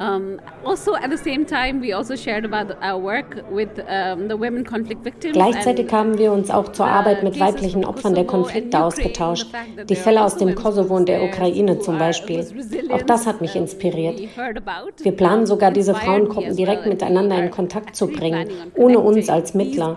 Um, 0.00 0.40
also 0.64 0.94
at 0.96 1.10
the 1.10 1.16
same 1.16 1.44
time, 1.46 1.80
we 1.80 1.92
also 1.92 2.16
shared 2.16 2.44
about 2.44 2.76
our 2.82 3.00
work 3.00 3.44
with 3.50 3.68
um, 3.88 4.28
the 4.28 4.36
women 4.36 4.64
conflict 4.64 5.04
victims. 5.04 5.34
Gleichzeitig 5.34 5.92
haben 5.92 6.18
wir 6.18 6.32
uns 6.32 6.50
auch 6.50 6.72
zur 6.72 6.86
Arbeit 6.86 7.22
mit 7.22 7.38
weiblichen 7.38 7.84
Opfern 7.84 8.14
der 8.14 8.24
Konflikte 8.24 8.82
ausgetauscht. 8.82 9.46
Die 9.88 9.94
Fälle 9.94 10.24
aus 10.24 10.36
dem 10.36 10.56
Kosovo 10.56 10.96
und 10.96 11.08
der 11.08 11.22
Ukraine 11.22 11.78
zum 11.78 11.98
Beispiel. 11.98 12.44
Auch 12.90 13.02
das 13.02 13.26
hat 13.26 13.40
mich 13.40 13.54
inspiriert. 13.54 14.20
Wir 15.02 15.12
planen 15.12 15.46
sogar, 15.46 15.70
diese 15.70 15.94
Frauengruppen 15.94 16.56
direkt 16.56 16.86
miteinander 16.86 17.38
in 17.38 17.50
Kontakt 17.52 17.94
zu 17.94 18.08
bringen, 18.08 18.48
ohne 18.74 18.98
uns 18.98 19.28
als 19.28 19.54
Mittler. 19.54 19.96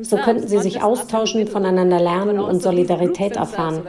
So 0.00 0.16
könnten 0.16 0.48
sie 0.48 0.58
sich 0.58 0.82
austauschen, 0.82 1.46
voneinander 1.46 2.00
lernen 2.00 2.38
und 2.38 2.62
Solidarität 2.62 3.36
erfahren. 3.36 3.82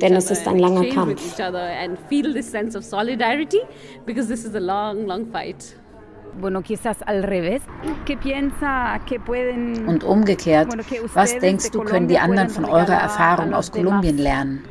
Denn 0.00 0.14
es 0.14 0.30
ist 0.30 0.46
ein 0.46 0.58
langer 0.60 0.84
Kampf. 0.90 1.36
Und 9.88 10.04
umgekehrt, 10.04 10.68
was 11.14 11.38
denkst 11.38 11.70
du, 11.72 11.80
können 11.80 12.06
die 12.06 12.18
anderen 12.18 12.48
von 12.48 12.64
eurer 12.64 12.94
Erfahrung 12.94 13.54
aus 13.54 13.72
Kolumbien 13.72 14.18
lernen? 14.18 14.64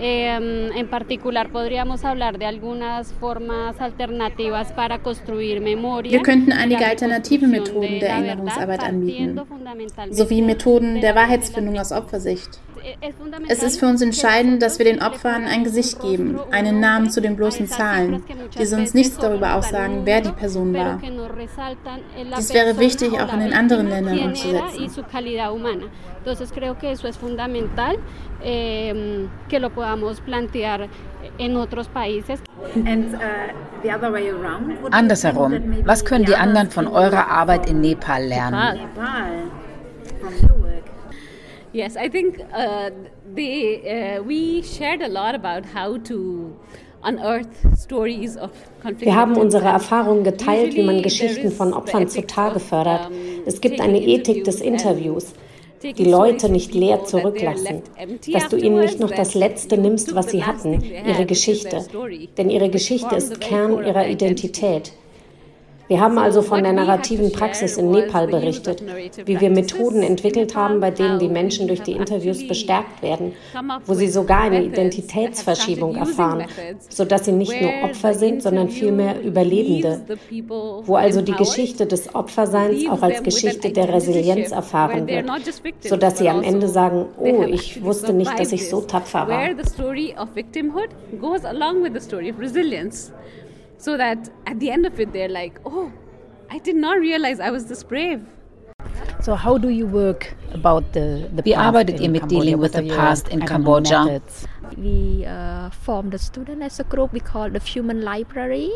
Eh, 0.00 0.70
en 0.76 0.88
particular 0.88 1.50
podríamos 1.50 2.04
hablar 2.04 2.38
de 2.38 2.46
algunas 2.46 3.12
formas 3.14 3.80
alternativas 3.80 4.72
para 4.72 5.00
construir 5.00 5.60
memoria. 5.60 6.12
Wir 6.12 6.22
könnten 6.22 6.52
einige 6.52 6.84
alternative 6.84 7.46
Methoden 7.46 8.00
der 8.00 8.10
Erinnerungsarbeit 8.10 8.82
anbieten, 8.82 9.40
sowie 10.10 10.42
Methoden 10.42 11.00
der 11.00 11.14
Wahrheitsfindung 11.14 11.78
aus 11.78 11.92
Opfersicht. 11.92 12.60
Es 13.48 13.62
ist 13.62 13.80
für 13.80 13.86
uns 13.86 14.00
entscheidend, 14.02 14.62
dass 14.62 14.78
wir 14.78 14.84
den 14.84 15.02
Opfern 15.02 15.44
ein 15.44 15.64
Gesicht 15.64 16.00
geben, 16.00 16.38
einen 16.50 16.80
Namen 16.80 17.10
zu 17.10 17.20
den 17.20 17.36
bloßen 17.36 17.66
Zahlen, 17.66 18.22
die 18.58 18.66
sonst 18.66 18.94
nichts 18.94 19.18
darüber 19.18 19.56
aussagen, 19.56 20.02
wer 20.04 20.20
die 20.20 20.32
Person 20.32 20.74
war. 20.74 21.00
Dies 21.38 22.52
wäre 22.52 22.78
wichtig, 22.78 23.12
auch 23.20 23.32
in 23.32 23.40
den 23.40 23.54
anderen 23.54 23.88
Ländern 23.88 24.18
umzusetzen. 24.18 24.90
Entonces 26.18 26.52
creo 26.52 26.76
que 26.76 26.90
eso 26.90 27.08
es 27.08 27.16
fundamental 27.16 27.96
eh, 28.42 29.26
que 29.48 29.58
lo 29.58 29.70
podamos 29.70 30.20
plantear 30.20 30.88
en 31.38 31.56
otros 31.56 31.88
países. 31.88 32.42
And, 32.84 33.14
uh, 33.14 34.88
Andersherum, 34.90 35.86
was 35.86 36.04
können 36.04 36.24
die 36.24 36.34
anderen 36.34 36.70
von 36.70 36.86
eurer 36.86 37.28
Arbeit 37.28 37.68
in 37.68 37.80
Nepal 37.80 38.24
lernen? 38.24 38.80
Yes, 41.72 41.96
I 41.96 42.08
think 42.08 42.40
uh, 42.52 42.90
they, 43.34 44.16
uh, 44.18 44.22
we 44.22 44.62
shared 44.62 45.02
a 45.02 45.08
lot 45.08 45.34
about 45.34 45.66
how 45.66 45.98
to 45.98 46.56
wir 48.98 49.14
haben 49.14 49.36
unsere 49.36 49.68
Erfahrungen 49.68 50.24
geteilt, 50.24 50.74
wie 50.74 50.82
man 50.82 51.02
Geschichten 51.02 51.50
von 51.50 51.72
Opfern 51.72 52.08
zutage 52.08 52.60
fördert. 52.60 53.10
Es 53.46 53.60
gibt 53.60 53.80
eine 53.80 54.00
Ethik 54.00 54.44
des 54.44 54.60
Interviews 54.60 55.34
die 55.82 56.04
Leute 56.04 56.48
nicht 56.48 56.74
leer 56.74 57.04
zurücklassen, 57.04 57.82
dass 58.32 58.48
du 58.48 58.56
ihnen 58.56 58.80
nicht 58.80 59.00
noch 59.00 59.10
das 59.10 59.34
Letzte 59.34 59.78
nimmst, 59.78 60.14
was 60.14 60.30
sie 60.30 60.44
hatten, 60.44 60.82
ihre 60.82 61.26
Geschichte. 61.26 61.84
Denn 62.36 62.50
ihre 62.50 62.68
Geschichte 62.68 63.14
ist 63.16 63.40
Kern 63.40 63.84
ihrer 63.84 64.08
Identität. 64.08 64.92
Wir 65.88 66.00
haben 66.00 66.18
also 66.18 66.42
von 66.42 66.62
der 66.62 66.74
narrativen 66.74 67.32
Praxis 67.32 67.78
in 67.78 67.90
Nepal 67.90 68.28
berichtet, 68.28 68.82
wie 69.24 69.40
wir 69.40 69.48
Methoden 69.48 70.02
entwickelt 70.02 70.54
haben, 70.54 70.80
bei 70.80 70.90
denen 70.90 71.18
die 71.18 71.28
Menschen 71.28 71.66
durch 71.66 71.82
die 71.82 71.92
Interviews 71.92 72.46
bestärkt 72.46 73.02
werden, 73.02 73.32
wo 73.86 73.94
sie 73.94 74.08
sogar 74.08 74.42
eine 74.42 74.62
Identitätsverschiebung 74.62 75.96
erfahren, 75.96 76.44
sodass 76.90 77.24
sie 77.24 77.32
nicht 77.32 77.58
nur 77.60 77.70
Opfer 77.84 78.12
sind, 78.12 78.42
sondern 78.42 78.68
vielmehr 78.68 79.20
Überlebende, 79.22 80.02
wo 80.84 80.96
also 80.96 81.22
die 81.22 81.32
Geschichte 81.32 81.86
des 81.86 82.14
Opferseins 82.14 82.86
auch 82.88 83.02
als 83.02 83.22
Geschichte 83.22 83.72
der 83.72 83.92
Resilienz 83.92 84.50
erfahren 84.52 85.06
wird, 85.06 85.26
sodass 85.80 86.18
sie 86.18 86.28
am 86.28 86.42
Ende 86.42 86.68
sagen, 86.68 87.06
oh, 87.18 87.44
ich 87.44 87.82
wusste 87.82 88.12
nicht, 88.12 88.38
dass 88.38 88.52
ich 88.52 88.68
so 88.68 88.82
tapfer 88.82 89.26
war 89.26 89.48
so 93.78 93.96
that 93.96 94.30
at 94.46 94.58
the 94.60 94.70
end 94.70 94.84
of 94.86 94.98
it 95.00 95.12
they're 95.12 95.28
like 95.28 95.60
oh 95.64 95.90
i 96.50 96.58
did 96.58 96.76
not 96.76 96.98
realize 96.98 97.40
i 97.40 97.50
was 97.50 97.66
this 97.66 97.82
brave 97.82 98.20
So 99.20 99.34
how 99.34 99.58
do 99.58 99.68
you 99.68 99.86
work 99.86 100.34
about 100.54 100.92
the, 100.92 101.28
the 101.34 101.42
Wie 101.44 101.56
arbeitet 101.56 102.00
ihr 102.00 102.08
mit 102.08 102.28
dealing 102.30 102.58
with 102.58 102.72
the 102.72 102.82
past 102.88 103.28
in 103.28 103.40
Cambodia? 103.44 104.22
We 104.76 105.26
uh, 105.26 105.70
formed 105.70 106.14
a 106.14 106.18
student 106.18 106.62
as 106.62 106.78
a 106.80 106.84
group 106.84 107.12
we 107.12 107.20
call 107.20 107.50
the 107.50 107.58
Human 107.58 108.00
Library. 108.02 108.70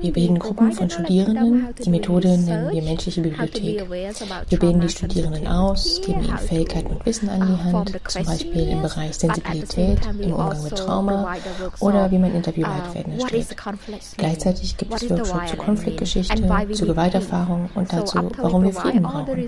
Wir 0.00 0.12
bilden 0.12 0.38
Gruppen 0.40 0.72
von 0.72 0.90
Studierenden. 0.90 1.68
Die 1.84 1.90
Methode 1.90 2.36
nennen 2.36 2.70
wir 2.72 2.82
menschliche 2.82 3.20
Bibliothek. 3.20 3.88
Wir 4.48 4.58
bilden 4.58 4.80
die 4.80 4.88
Studierenden 4.88 5.46
aus, 5.46 6.00
geben 6.04 6.24
ihnen 6.24 6.38
Fähigkeiten 6.38 6.88
und 6.88 7.06
Wissen 7.06 7.28
an 7.28 7.46
die 7.46 7.62
Hand, 7.62 7.92
zum 8.08 8.24
Beispiel 8.24 8.68
im 8.70 8.82
Bereich 8.82 9.14
Sensibilität, 9.16 10.00
im 10.20 10.32
Umgang 10.32 10.62
mit 10.64 10.72
also 10.72 10.84
Trauma 10.84 11.36
oder 11.78 12.10
wie 12.10 12.18
man 12.18 12.34
Interviewleitfäden 12.34 13.12
uh, 13.12 13.20
erstellt. 13.20 13.56
Gleichzeitig 14.16 14.76
gibt 14.76 14.94
es 14.94 15.08
Workshops 15.08 15.50
zur 15.50 15.58
Konfliktgeschichte, 15.58 16.42
zur 16.72 16.88
Gewalterfahrung 16.88 17.70
und 17.76 17.92
dazu, 17.92 18.18
warum 18.38 18.64
wir 18.64 18.72
Frieden 18.72 19.02
brauchen. 19.02 19.46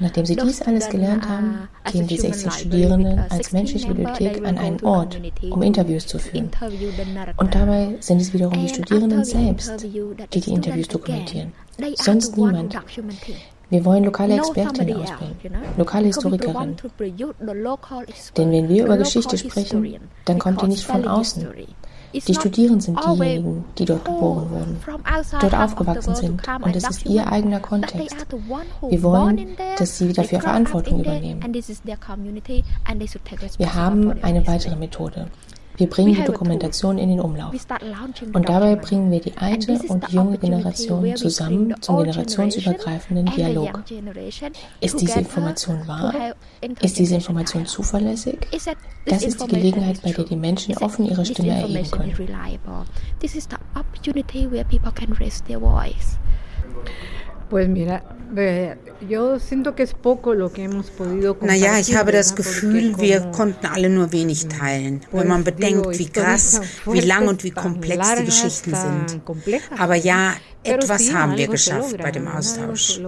Nachdem 0.00 0.26
sie 0.26 0.36
dies 0.36 0.62
alles 0.62 0.88
gelernt 0.88 1.28
haben, 1.28 1.68
uh, 1.86 1.92
gehen 1.92 2.08
die 2.08 2.18
16 2.18 2.50
Studierenden 2.50 3.20
als 3.30 3.52
menschliche 3.52 3.86
Bibliothek 3.86 4.44
an 4.44 4.58
einen 4.58 4.82
Ort, 4.82 5.20
um 5.48 5.62
Interviews 5.62 6.08
zu 6.08 6.18
führen. 6.18 6.50
Und 7.36 7.54
dabei 7.54 7.96
sind 8.00 8.20
es 8.20 8.32
wiederum 8.32 8.58
die 8.60 8.68
Studierenden 8.68 9.24
selbst, 9.24 9.82
die 9.82 10.40
die 10.40 10.52
Interviews 10.52 10.88
dokumentieren. 10.88 11.52
Sonst 11.96 12.36
niemand. 12.36 12.76
Wir 13.68 13.84
wollen 13.84 14.04
lokale 14.04 14.36
Expertinnen 14.36 15.02
ausbilden, 15.02 15.58
lokale 15.76 16.06
Historikerinnen. 16.06 16.76
Denn 18.36 18.52
wenn 18.52 18.68
wir 18.68 18.84
über 18.84 18.96
Geschichte 18.96 19.36
sprechen, 19.36 19.96
dann 20.24 20.38
kommt 20.38 20.62
die 20.62 20.68
nicht 20.68 20.84
von 20.84 21.06
außen. 21.06 21.48
Die 22.14 22.34
Studierenden 22.34 22.80
sind 22.80 22.98
diejenigen, 23.04 23.64
die 23.76 23.84
dort 23.84 24.04
geboren 24.04 24.50
wurden, 24.50 24.80
dort 25.40 25.54
aufgewachsen 25.54 26.14
sind 26.14 26.42
und 26.62 26.76
es 26.76 26.88
ist 26.88 27.06
ihr 27.06 27.30
eigener 27.30 27.60
Kontext. 27.60 28.26
Wir 28.88 29.02
wollen, 29.02 29.56
dass 29.78 29.98
sie 29.98 30.12
dafür 30.12 30.40
Verantwortung 30.40 31.00
übernehmen. 31.00 31.42
Wir 33.58 33.74
haben 33.74 34.22
eine 34.22 34.46
weitere 34.46 34.76
Methode. 34.76 35.26
Wir 35.76 35.88
bringen 35.88 36.14
die 36.14 36.24
Dokumentation 36.24 36.98
in 36.98 37.10
den 37.10 37.20
Umlauf. 37.20 37.54
Und 38.32 38.48
dabei 38.48 38.76
bringen 38.76 39.10
wir 39.10 39.20
die 39.20 39.36
alte 39.36 39.78
und 39.88 40.08
junge 40.10 40.38
Generation 40.38 41.16
zusammen 41.16 41.74
zum 41.80 41.98
generationsübergreifenden 41.98 43.26
Dialog. 43.26 43.82
Ist 44.80 45.00
diese 45.00 45.18
Information 45.18 45.86
wahr? 45.86 46.14
Ist 46.82 46.98
diese 46.98 47.16
Information 47.16 47.66
zuverlässig? 47.66 48.38
Das 49.06 49.22
ist 49.22 49.42
die 49.42 49.48
Gelegenheit, 49.48 50.02
bei 50.02 50.12
der 50.12 50.24
die 50.24 50.36
Menschen 50.36 50.76
offen 50.78 51.06
ihre 51.06 51.24
Stimme 51.24 51.50
erheben 51.50 51.90
können. 51.90 52.14
Pues 57.48 57.68
mira, 57.68 58.02
Naja, 61.42 61.78
ich 61.78 61.96
habe 61.96 62.10
das 62.12 62.34
Gefühl, 62.34 62.98
wir 62.98 63.20
konnten 63.30 63.66
alle 63.66 63.88
nur 63.88 64.10
wenig 64.12 64.48
teilen, 64.48 65.00
wenn 65.12 65.28
man 65.28 65.44
bedenkt, 65.44 65.98
wie 65.98 66.08
krass, 66.08 66.60
wie 66.86 67.00
lang 67.00 67.28
und 67.28 67.44
wie 67.44 67.50
komplex 67.50 68.16
die 68.16 68.24
Geschichten 68.24 68.74
sind. 68.74 69.20
Aber 69.78 69.94
ja, 69.94 70.32
etwas 70.64 71.12
haben 71.14 71.36
wir 71.36 71.46
geschafft 71.46 71.96
bei 71.98 72.10
dem 72.10 72.26
Austausch. 72.26 73.00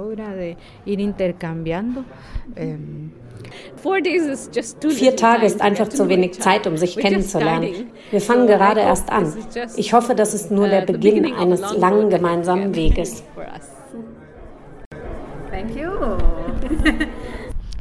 Vier 4.90 5.16
Tage 5.16 5.46
ist 5.46 5.61
einfach 5.61 5.88
zu 5.88 6.09
wenig 6.09 6.38
Zeit, 6.40 6.66
um 6.66 6.77
sich 6.77 6.96
kennenzulernen. 6.96 7.90
Wir 8.11 8.20
fangen 8.20 8.46
gerade 8.46 8.81
erst 8.81 9.11
an. 9.11 9.33
Ich 9.77 9.92
hoffe, 9.92 10.14
das 10.14 10.35
ist 10.35 10.51
nur 10.51 10.68
der 10.68 10.83
Beginn 10.83 11.33
eines 11.35 11.61
langen 11.77 12.09
gemeinsamen 12.11 12.74
Weges. 12.74 13.24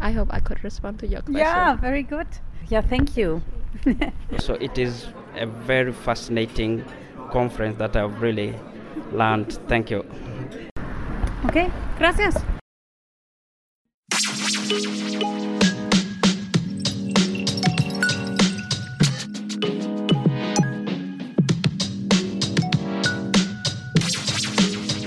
I 0.02 0.12
hope 0.12 0.28
I 0.32 0.40
could 0.40 0.64
respond 0.64 1.00
to 1.00 1.08
your 1.08 1.22
question. 1.22 1.40
Yeah, 1.40 1.76
very 1.76 2.04
good. 2.04 2.28
Yeah, 2.70 2.82
thank 2.82 3.18
you. 3.18 3.42
so 4.40 4.54
it 4.56 4.78
is 4.78 5.08
a 5.36 5.46
very 5.46 5.92
fascinating 5.92 6.84
conference 7.32 7.78
that 7.78 7.96
I've 7.96 8.22
really 8.22 8.54
learned. 9.12 9.54
Thank 9.68 9.90
you. 9.92 10.06
Okay, 11.46 11.72
gracias. 11.98 12.38